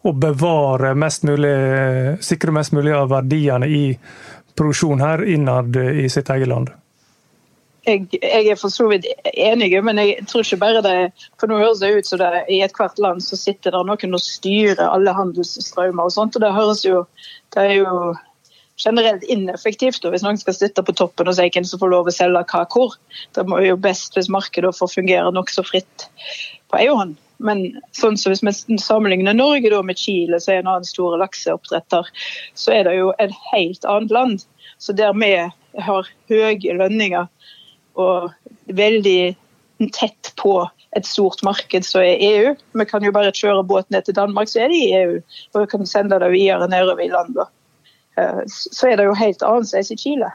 å 0.07 0.15
bevare 0.15 0.95
mest 0.95 1.27
mulig, 1.27 1.53
sikre 2.23 2.55
mest 2.55 2.75
mulig 2.77 2.95
av 2.95 3.11
verdiene 3.11 3.67
i 3.67 3.85
produksjon 4.57 5.03
her 5.03 5.27
innad 5.27 5.75
i 5.75 6.07
sitt 6.11 6.31
eget 6.33 6.49
land 6.53 6.71
jeg, 7.87 8.07
jeg, 8.19 8.43
er 8.51 8.59
for 8.59 8.73
så 8.73 8.87
vidt 8.91 9.07
enig, 9.33 9.71
men 9.83 9.99
jeg 10.01 10.27
tror 10.27 10.43
ikke 10.43 10.59
bare 10.61 10.83
det 10.85 10.95
For 11.39 11.49
nå 11.49 11.59
høres 11.61 11.81
det 11.81 11.93
ut 11.95 12.09
som 12.09 12.21
det 12.21 12.45
i 12.51 12.61
ethvert 12.65 12.99
land 13.01 13.23
så 13.23 13.39
sitter 13.39 13.75
det 13.75 13.83
noen 13.87 14.17
og 14.17 14.23
styrer 14.23 14.83
alle 14.87 15.15
handelsstrømmer 15.15 16.09
og 16.09 16.15
sånt. 16.15 16.35
og 16.35 16.43
Det 16.43 16.55
høres 16.55 16.85
jo 16.85 17.05
det 17.55 17.63
er 17.63 17.75
jo 17.79 18.15
generelt 18.77 19.23
ineffektivt 19.25 20.05
hvis 20.05 20.25
noen 20.25 20.37
skal 20.37 20.55
sitte 20.55 20.83
på 20.85 20.93
toppen 20.97 21.29
og 21.29 21.37
si 21.37 21.47
hvem 21.49 21.65
som 21.65 21.81
får 21.81 21.93
lov 21.93 22.09
å 22.09 22.13
selge 22.13 22.43
hva 22.51 22.65
hvor. 22.73 22.97
Det 23.35 23.45
må 23.49 23.61
jo 23.65 23.79
best 23.87 24.17
hvis 24.17 24.29
markedet 24.33 24.75
får 24.77 24.93
fungere 24.99 25.33
nokså 25.33 25.65
fritt 25.65 26.09
på 26.69 26.81
ei 26.81 26.89
hånd. 26.91 27.15
Men 27.37 27.63
sånn 27.93 28.17
som 28.17 28.33
hvis 28.33 28.43
vi 28.43 28.77
sammenligner 28.81 29.35
Norge 29.37 29.69
da 29.69 29.83
med 29.85 29.99
Chile, 30.01 30.39
som 30.41 30.55
er 30.55 30.63
en 30.63 30.71
annen 30.71 30.89
stor 30.89 31.17
lakseoppdretter, 31.21 32.09
så 32.57 32.73
er 32.73 32.87
det 32.87 32.95
jo 32.97 33.11
et 33.21 33.33
helt 33.51 33.85
annet 33.85 34.13
land. 34.13 34.45
Så 34.81 34.93
der 34.97 35.13
vi 35.17 35.33
har 35.87 36.09
høye 36.29 36.77
lønninger 36.79 37.27
og 37.97 38.31
veldig 38.77 39.35
tett 39.93 40.33
på 40.41 40.55
et 40.97 41.05
stort 41.05 41.43
marked 41.45 41.85
som 41.85 42.01
er 42.01 42.23
EU. 42.23 42.55
Vi 42.79 42.85
kan 42.89 43.05
jo 43.05 43.13
bare 43.13 43.35
kjøre 43.35 43.65
båten 43.67 43.93
ned 43.95 44.07
til 44.07 44.17
Danmark, 44.17 44.49
så 44.49 44.63
er 44.63 44.71
det 44.71 44.79
i 44.81 44.91
EU. 44.97 45.15
Og 45.53 45.63
vi 45.63 45.69
kan 45.73 45.89
sende 45.89 46.19
det 46.21 46.31
videre 46.33 46.69
nedover 46.71 47.03
i 47.05 47.11
landet. 47.11 47.53
Eh, 48.17 48.43
så 48.47 48.91
er 48.91 48.97
det 48.97 49.07
jo 49.09 49.17
helt 49.17 49.45
annerledes 49.45 49.91
i 49.93 49.99
Chile. 49.99 50.31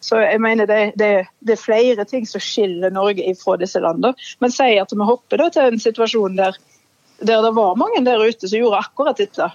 Så 0.00 0.16
jeg 0.22 0.40
mener 0.40 0.68
det, 0.68 0.94
det, 0.96 1.10
det, 1.44 1.54
er 1.54 1.60
flere 1.60 2.06
ting 2.08 2.24
som 2.28 2.40
skiller 2.40 2.92
Norge 2.92 3.34
fra 3.42 3.58
disse 3.60 3.82
landene. 3.84 4.14
Men 4.40 4.54
si 4.54 4.72
at 4.80 4.94
vi 4.94 5.04
hopper 5.04 5.44
til 5.52 5.74
en 5.74 5.82
situasjon 5.82 6.38
der, 6.38 6.56
der 7.20 7.44
det 7.44 7.52
var 7.56 7.76
mange 7.76 8.00
der 8.06 8.22
ute 8.24 8.48
som 8.48 8.62
gjorde 8.62 8.80
akkurat 8.80 9.20
dette. 9.20 9.50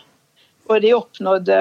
Og 0.70 0.82
de 0.82 0.94
oppnådde 0.94 1.60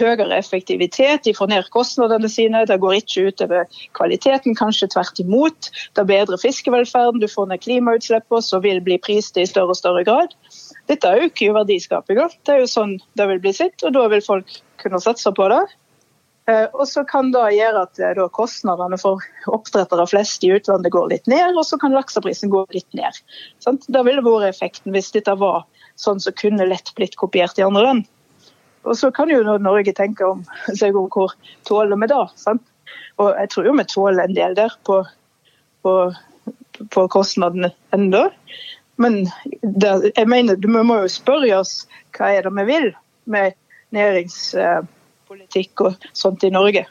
høyere 0.00 0.38
effektivitet, 0.38 1.24
de 1.26 1.34
får 1.36 1.50
ned 1.52 1.68
kostnadene 1.74 2.30
sine. 2.32 2.64
Det 2.68 2.78
går 2.80 2.98
ikke 3.00 3.26
utover 3.28 3.80
kvaliteten, 3.98 4.56
kanskje 4.58 4.90
tvert 4.94 5.20
imot. 5.22 5.70
Det 5.96 6.06
bedrer 6.08 6.40
fiskevelferden, 6.40 7.20
du 7.20 7.28
får 7.30 7.50
ned 7.50 7.62
klimautslippene, 7.64 8.42
som 8.44 8.64
vil 8.64 8.82
bli 8.84 8.98
prist 9.02 9.36
i 9.40 9.46
større 9.48 9.74
og 9.76 9.80
større 9.80 10.04
grad. 10.08 10.34
Dette 10.90 11.12
øker 11.26 11.46
jo 11.46 11.58
verdiskapinga. 11.58 12.30
Det 12.46 12.56
er 12.56 12.64
jo 12.64 12.72
sånn 12.72 12.98
det 13.18 13.28
vil 13.30 13.42
bli 13.44 13.54
sitt, 13.56 13.78
og 13.84 13.94
da 13.96 14.08
vil 14.12 14.24
folk 14.24 14.60
kunne 14.82 15.00
satse 15.02 15.32
på 15.36 15.48
det. 15.52 15.62
Eh, 16.50 16.64
og 16.74 16.88
så 16.90 17.04
kan 17.06 17.30
det 17.30 17.42
gjøre 17.54 17.84
at 17.86 18.00
eh, 18.02 18.22
kostnadene 18.34 18.98
for 18.98 19.22
oppdrettere 19.46 20.08
flest 20.10 20.42
i 20.42 20.50
utlandet 20.56 20.90
går 20.94 21.12
litt 21.12 21.30
ned, 21.30 21.54
og 21.54 21.66
så 21.68 21.78
kan 21.78 21.94
lakseprisen 21.94 22.50
gå 22.50 22.64
litt 22.74 22.98
ned. 22.98 23.20
Det 23.62 24.02
ville 24.08 24.24
vært 24.26 24.48
effekten 24.50 24.94
hvis 24.96 25.12
dette 25.14 25.36
var 25.38 25.62
sånn 26.00 26.18
som 26.22 26.34
kunne 26.34 26.66
lett 26.66 26.90
blitt 26.98 27.14
kopiert 27.20 27.60
i 27.60 27.66
andre 27.66 27.86
land. 27.86 28.10
Og 28.82 28.96
så 28.98 29.10
kan 29.14 29.30
jo 29.30 29.42
Norge 29.44 29.94
tenke 29.96 30.26
om 30.26 30.44
seg 30.80 30.96
om 30.98 31.08
hvor 31.12 31.34
tåler 31.68 31.98
vi 32.00 32.10
det. 32.12 32.24
Sant? 32.40 32.64
Og 33.20 33.32
jeg 33.36 33.50
tror 33.52 33.68
jo 33.68 33.78
vi 33.78 33.88
tåler 33.88 34.24
en 34.26 34.36
del 34.36 34.56
der 34.58 34.74
på, 34.86 35.02
på, 35.84 35.96
på 36.94 37.08
kostnadene 37.12 37.72
ennå. 37.94 38.28
Men 39.00 39.22
det, 39.62 39.92
jeg 40.16 40.28
mener, 40.28 40.58
vi 40.60 40.68
må 40.68 41.02
jo 41.02 41.10
spørre 41.10 41.54
oss 41.58 41.82
hva 42.16 42.32
er 42.34 42.46
det 42.46 42.52
vi 42.58 42.64
vil 42.68 42.90
med 43.32 43.56
næringspolitikk 43.94 45.86
og 45.86 46.08
sånt 46.16 46.44
i 46.44 46.52
Norge. 46.52 46.84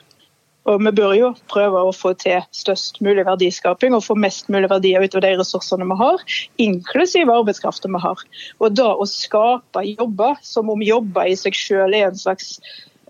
Og 0.70 0.84
Vi 0.86 0.92
bør 0.94 1.14
jo 1.18 1.30
prøve 1.50 1.80
å 1.82 1.94
få 1.96 2.14
til 2.22 2.44
størst 2.54 3.00
mulig 3.02 3.24
verdiskaping 3.26 3.96
og 3.98 4.04
få 4.06 4.16
mest 4.20 4.50
mulig 4.54 4.70
verdier 4.70 5.02
ut 5.02 5.16
av 5.18 5.24
de 5.26 5.32
ressursene 5.40 5.88
vi 5.90 5.98
har, 5.98 6.26
inklusiv 6.62 7.32
arbeidskraften 7.34 7.96
vi 7.96 8.02
har. 8.04 8.22
Og 8.62 8.76
da 8.78 8.92
å 8.94 9.08
skape 9.10 9.86
jobber 9.88 10.38
som 10.46 10.70
om 10.70 10.84
jobber 10.86 11.32
i 11.32 11.40
seg 11.40 11.58
selv 11.58 11.98
er 11.98 12.12
en 12.12 12.20
slags 12.20 12.60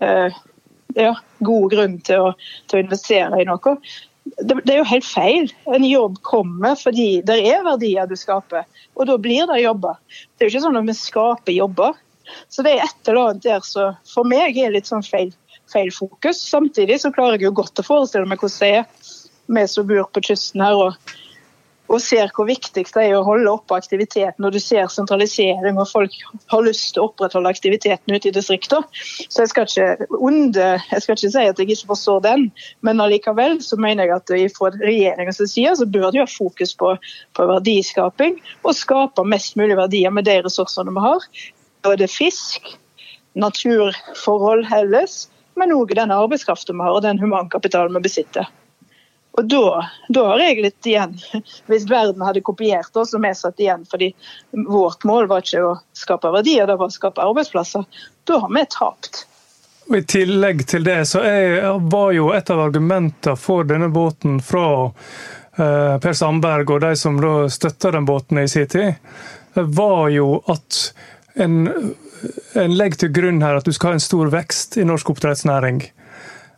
eh, 0.00 0.32
ja, 0.96 1.12
god 1.44 1.68
grunn 1.74 1.98
til 2.06 2.30
å, 2.30 2.32
til 2.70 2.80
å, 2.80 2.86
investere 2.86 3.42
i 3.42 3.48
noe. 3.48 3.76
Det, 4.38 4.56
det, 4.62 4.72
er 4.72 4.80
jo 4.80 4.88
helt 4.88 5.08
feil. 5.08 5.52
En 5.76 5.84
jobb 5.84 6.22
kommer 6.24 6.78
fordi 6.78 7.20
det 7.26 7.36
er 7.52 7.66
verdier 7.66 8.08
du 8.08 8.16
skaper, 8.16 8.64
og 8.96 9.10
da 9.10 9.18
blir 9.20 9.44
det 9.50 9.60
jobber. 9.64 10.00
Det 10.08 10.46
er 10.46 10.48
jo 10.48 10.54
ikke 10.54 10.64
sånn 10.70 10.80
at 10.80 10.88
vi 10.88 10.96
skaper 10.96 11.56
jobber. 11.58 12.00
Så 12.48 12.64
det 12.64 12.78
er 12.78 12.86
et 12.86 13.08
eller 13.10 13.32
annet 13.32 13.44
der 13.44 13.64
som 13.66 13.96
for 14.08 14.24
meg 14.24 14.56
er 14.56 14.72
litt 14.72 14.88
sånn 14.88 15.04
feil 15.04 15.34
feil 15.72 15.90
fokus. 15.94 16.40
Samtidig 16.50 17.00
så 17.02 17.12
klarer 17.14 17.38
jeg 17.38 17.50
jo 17.50 17.58
godt 17.62 17.82
å 17.82 17.86
forestille 17.86 18.28
meg 18.28 18.42
hvordan 18.42 18.62
det 18.62 18.72
er, 18.82 19.10
vi 19.52 19.66
som 19.68 19.86
bor 19.88 20.08
på 20.14 20.22
kysten 20.24 20.62
her 20.62 20.78
og, 20.78 21.12
og 21.92 22.00
ser 22.00 22.30
hvor 22.32 22.46
viktig 22.48 22.84
det 22.88 23.02
er 23.02 23.14
å 23.18 23.24
holde 23.26 23.50
oppe 23.52 23.76
aktiviteten 23.76 24.40
når 24.40 24.54
du 24.54 24.60
ser 24.62 24.88
sentralisering 24.92 25.76
og 25.80 25.90
folk 25.90 26.14
har 26.52 26.64
lyst 26.64 26.94
til 26.94 27.02
å 27.02 27.08
opprettholde 27.10 27.50
aktiviteten 27.52 28.14
ute 28.14 28.30
i 28.30 28.34
distriktene. 28.34 28.86
Så 29.28 29.42
jeg 29.42 29.52
skal, 29.52 29.68
ikke 29.68 30.20
onde, 30.22 30.68
jeg 30.78 31.04
skal 31.04 31.18
ikke 31.18 31.32
si 31.34 31.46
at 31.50 31.60
jeg 31.60 31.72
ikke 31.74 31.90
forstår 31.90 32.22
den, 32.24 32.46
men 32.86 33.02
allikevel 33.02 33.58
så 33.64 33.76
mener 33.80 34.08
jeg 34.08 34.20
at 34.20 34.54
fra 34.56 34.72
regjeringens 34.78 35.42
side 35.42 35.74
så 35.80 35.88
bør 35.88 36.12
de 36.14 36.22
ha 36.22 36.28
fokus 36.30 36.76
på, 36.78 36.94
på 37.36 37.48
verdiskaping 37.50 38.38
og 38.62 38.78
skape 38.78 39.26
mest 39.28 39.58
mulig 39.60 39.76
verdier 39.80 40.14
med 40.14 40.30
de 40.30 40.38
ressursene 40.46 40.94
vi 40.94 41.04
har. 41.04 41.28
Både 41.82 42.08
fisk, 42.08 42.76
naturforhold 43.34 44.68
ellers, 44.72 45.26
men 45.58 45.72
òg 45.76 45.94
den 45.96 46.14
arbeidskraften 46.14 46.78
vi 46.78 46.86
har 46.86 46.98
og 46.98 47.04
den 47.04 47.20
humankapitalen 47.22 47.96
vi 47.98 48.06
besitter. 48.08 48.48
Og 49.32 49.48
da, 49.48 49.88
da, 50.12 50.26
har 50.28 50.42
jeg 50.44 50.60
litt 50.60 50.86
igjen, 50.88 51.14
hvis 51.70 51.88
verden 51.88 52.24
hadde 52.24 52.44
kopiert 52.44 52.96
oss 53.00 53.14
og 53.16 53.24
vi 53.24 53.32
satt 53.36 53.60
igjen 53.60 53.84
fordi 53.88 54.12
vårt 54.68 55.06
mål 55.08 55.28
var 55.30 55.44
ikke 55.44 55.62
å 55.64 55.76
skape 55.96 56.32
verdier, 56.34 56.68
det 56.68 56.76
var 56.80 56.92
å 56.92 56.96
skape 56.96 57.24
arbeidsplasser, 57.24 57.86
da 58.28 58.40
har 58.44 58.52
vi 58.52 58.64
tapt. 58.76 59.24
Og 59.88 59.96
I 59.98 60.02
tillegg 60.06 60.66
til 60.68 60.84
det 60.86 61.00
så 61.10 61.24
er, 61.26 61.64
var 61.90 62.12
jo 62.14 62.30
et 62.36 62.50
av 62.52 62.60
argumentene 62.68 63.38
for 63.40 63.66
denne 63.66 63.88
båten 63.92 64.38
fra 64.44 64.66
eh, 64.84 65.96
Per 66.02 66.14
Sandberg 66.14 66.70
og 66.70 66.84
de 66.84 66.92
som 66.96 67.18
da 67.20 67.48
støtta 67.50 67.90
den 67.96 68.06
båten 68.06 68.44
i 68.44 68.46
sin 68.48 68.68
tid, 68.70 68.94
var 69.54 70.06
jo 70.12 70.36
at 70.48 70.78
en 71.40 71.64
en 72.58 72.76
legger 72.76 73.04
til 73.04 73.12
grunn 73.14 73.42
her 73.44 73.58
at 73.58 73.66
du 73.66 73.72
skal 73.74 73.92
ha 73.92 73.98
en 73.98 74.04
stor 74.04 74.30
vekst 74.32 74.78
i 74.80 74.86
norsk 74.88 75.12
oppdrettsnæring. 75.14 75.82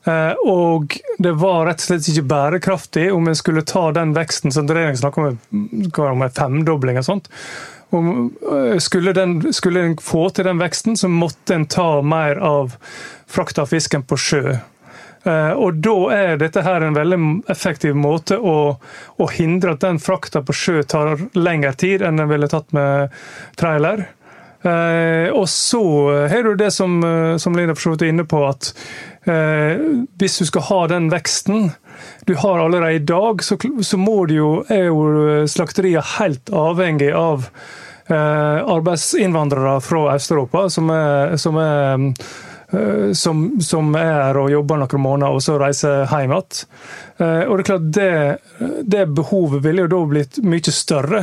Eh, 0.04 0.32
og 0.44 0.98
det 1.18 1.32
var 1.40 1.64
rett 1.68 1.80
og 1.80 1.86
slett 1.86 2.08
ikke 2.12 2.26
bærekraftig 2.28 3.06
om 3.12 3.28
en 3.28 3.38
skulle 3.38 3.64
ta 3.64 3.86
den 3.96 4.12
veksten 4.16 4.52
som 4.52 4.68
regjeringen 4.68 5.00
snakker 5.00 5.30
om, 6.10 6.22
en 6.26 6.36
femdobling 6.36 7.00
og 7.00 7.06
sånt. 7.08 7.30
Eh, 7.94 8.76
skulle, 8.84 9.14
den, 9.16 9.52
skulle 9.52 9.80
en 9.80 9.96
få 9.96 10.28
til 10.30 10.44
den 10.50 10.60
veksten, 10.60 10.96
så 11.00 11.08
måtte 11.08 11.56
en 11.56 11.66
ta 11.66 12.02
mer 12.02 12.36
av 12.36 12.76
frakt 13.26 13.58
av 13.58 13.72
fisken 13.72 14.04
på 14.04 14.18
sjø. 14.20 14.58
Eh, 15.24 15.52
og 15.56 15.80
da 15.80 15.96
er 16.12 16.36
dette 16.40 16.66
her 16.66 16.84
en 16.84 16.96
veldig 16.98 17.20
effektiv 17.52 17.96
måte 17.96 18.36
å, 18.36 18.76
å 19.16 19.30
hindre 19.32 19.72
at 19.72 19.86
den 19.86 20.02
frakta 20.02 20.44
på 20.44 20.52
sjø 20.52 20.82
tar 20.84 21.16
lengre 21.38 21.72
tid 21.80 22.04
enn 22.04 22.20
den 22.20 22.28
ville 22.28 22.50
tatt 22.52 22.76
med 22.76 23.14
trailer. 23.56 24.04
Eh, 24.64 25.28
og 25.36 25.48
så 25.48 25.84
har 26.28 26.42
du 26.42 26.54
det 26.56 26.70
som, 26.70 27.04
eh, 27.04 27.36
som 27.36 27.56
Lina 27.56 27.74
for 27.74 27.82
så 27.82 27.90
vidt 27.90 28.02
er 28.02 28.12
inne 28.14 28.24
på, 28.24 28.40
at 28.48 28.70
eh, 29.28 29.82
hvis 30.16 30.38
du 30.40 30.46
skal 30.48 30.64
ha 30.70 30.78
den 30.94 31.10
veksten 31.12 31.72
du 32.24 32.34
har 32.40 32.62
allerede 32.62 32.94
i 32.96 33.04
dag, 33.04 33.44
så, 33.44 33.58
så 33.84 34.00
må 34.00 34.24
du 34.26 34.34
jo, 34.38 34.50
er 34.72 34.88
jo 34.88 35.44
slakteriene 35.50 36.04
helt 36.16 36.50
avhengig 36.50 37.12
av 37.14 37.50
arbeidsinnvandrere 38.04 39.78
fra 39.80 40.00
Øst-Europa, 40.12 40.66
som 40.68 40.90
er, 40.92 41.36
som 41.40 41.56
er 41.56 42.02
som, 43.16 43.46
som, 43.64 43.94
er 43.96 44.36
og 44.36 44.50
jobber 44.52 44.82
noen 44.82 45.00
måneder 45.00 45.36
og 45.36 45.40
så 45.40 45.54
reiser 45.62 46.04
hjem 46.10 46.34
igjen. 46.34 46.66
Og 47.22 47.54
det 47.54 47.62
er 47.62 47.68
klart 47.70 47.86
det, 47.96 48.10
det 48.92 49.06
behovet 49.16 49.64
ville 49.64 49.86
jo 49.86 49.92
da 49.94 50.02
blitt 50.10 50.42
mye 50.44 50.74
større 50.74 51.22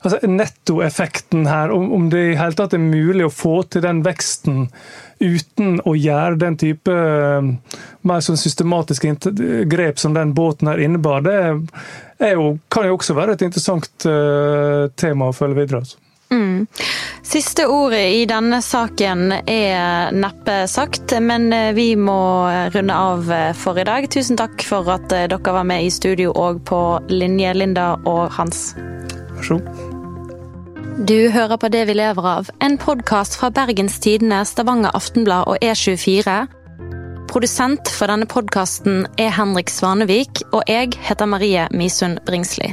altså, 0.00 0.20
nettoeffekten 0.26 1.46
her, 1.46 1.72
om, 1.72 2.08
det 2.10 2.22
i 2.32 2.38
hele 2.38 2.56
tatt 2.58 2.76
er 2.76 2.82
mulig 2.82 3.26
å 3.26 3.32
få 3.32 3.60
til 3.70 3.84
den 3.84 4.02
veksten 4.06 4.66
uten 5.20 5.80
å 5.88 5.94
gjøre 5.96 6.38
den 6.40 6.58
type 6.60 6.92
uh, 6.92 7.44
mer 8.06 8.24
sånn 8.24 8.40
systematiske 8.40 9.14
grep 9.70 10.00
som 10.00 10.16
den 10.16 10.34
båten 10.36 10.68
her 10.70 10.82
innebar, 10.82 11.24
det 11.24 11.38
jo, 12.32 12.56
kan 12.72 12.88
jo 12.88 12.98
også 12.98 13.16
være 13.16 13.36
et 13.36 13.46
interessant 13.48 14.08
uh, 14.08 14.88
tema 14.96 15.30
å 15.30 15.36
følge 15.36 15.62
videre. 15.62 15.84
altså. 15.84 16.02
Mm. 16.26 16.66
Siste 17.22 17.68
ordet 17.70 18.02
i 18.16 18.24
denne 18.26 18.58
saken 18.62 19.30
er 19.46 20.14
neppe 20.14 20.56
sagt, 20.70 21.14
men 21.22 21.48
vi 21.74 21.92
må 21.98 22.18
runde 22.74 22.96
av 22.98 23.30
for 23.58 23.78
i 23.78 23.86
dag. 23.86 24.08
Tusen 24.10 24.38
takk 24.38 24.66
for 24.66 24.90
at 24.94 25.06
dere 25.12 25.38
var 25.38 25.66
med 25.66 25.86
i 25.86 25.92
studio 25.94 26.34
og 26.34 26.64
på 26.66 26.82
linje, 27.14 27.54
Linda 27.54 27.92
og 28.04 28.26
Hans. 28.38 28.72
Vær 29.36 29.46
så 29.46 29.58
god. 29.60 29.94
Du 31.08 31.30
hører 31.30 31.56
på 31.60 31.68
Det 31.68 31.82
vi 31.90 31.92
lever 31.92 32.24
av, 32.24 32.48
en 32.64 32.78
podkast 32.80 33.36
fra 33.36 33.50
Bergens 33.52 33.98
Tidende, 34.00 34.40
Stavanger 34.48 34.96
Aftenblad 34.96 35.44
og 35.44 35.60
E24. 35.60 36.46
Produsent 37.28 37.90
for 37.92 38.08
denne 38.08 38.24
podkasten 38.26 39.04
er 39.20 39.34
Henrik 39.36 39.68
Svanevik, 39.68 40.40
og 40.56 40.64
jeg 40.70 40.96
heter 40.96 41.28
Marie 41.28 41.68
Misund 41.70 42.22
Bringsli. 42.24 42.72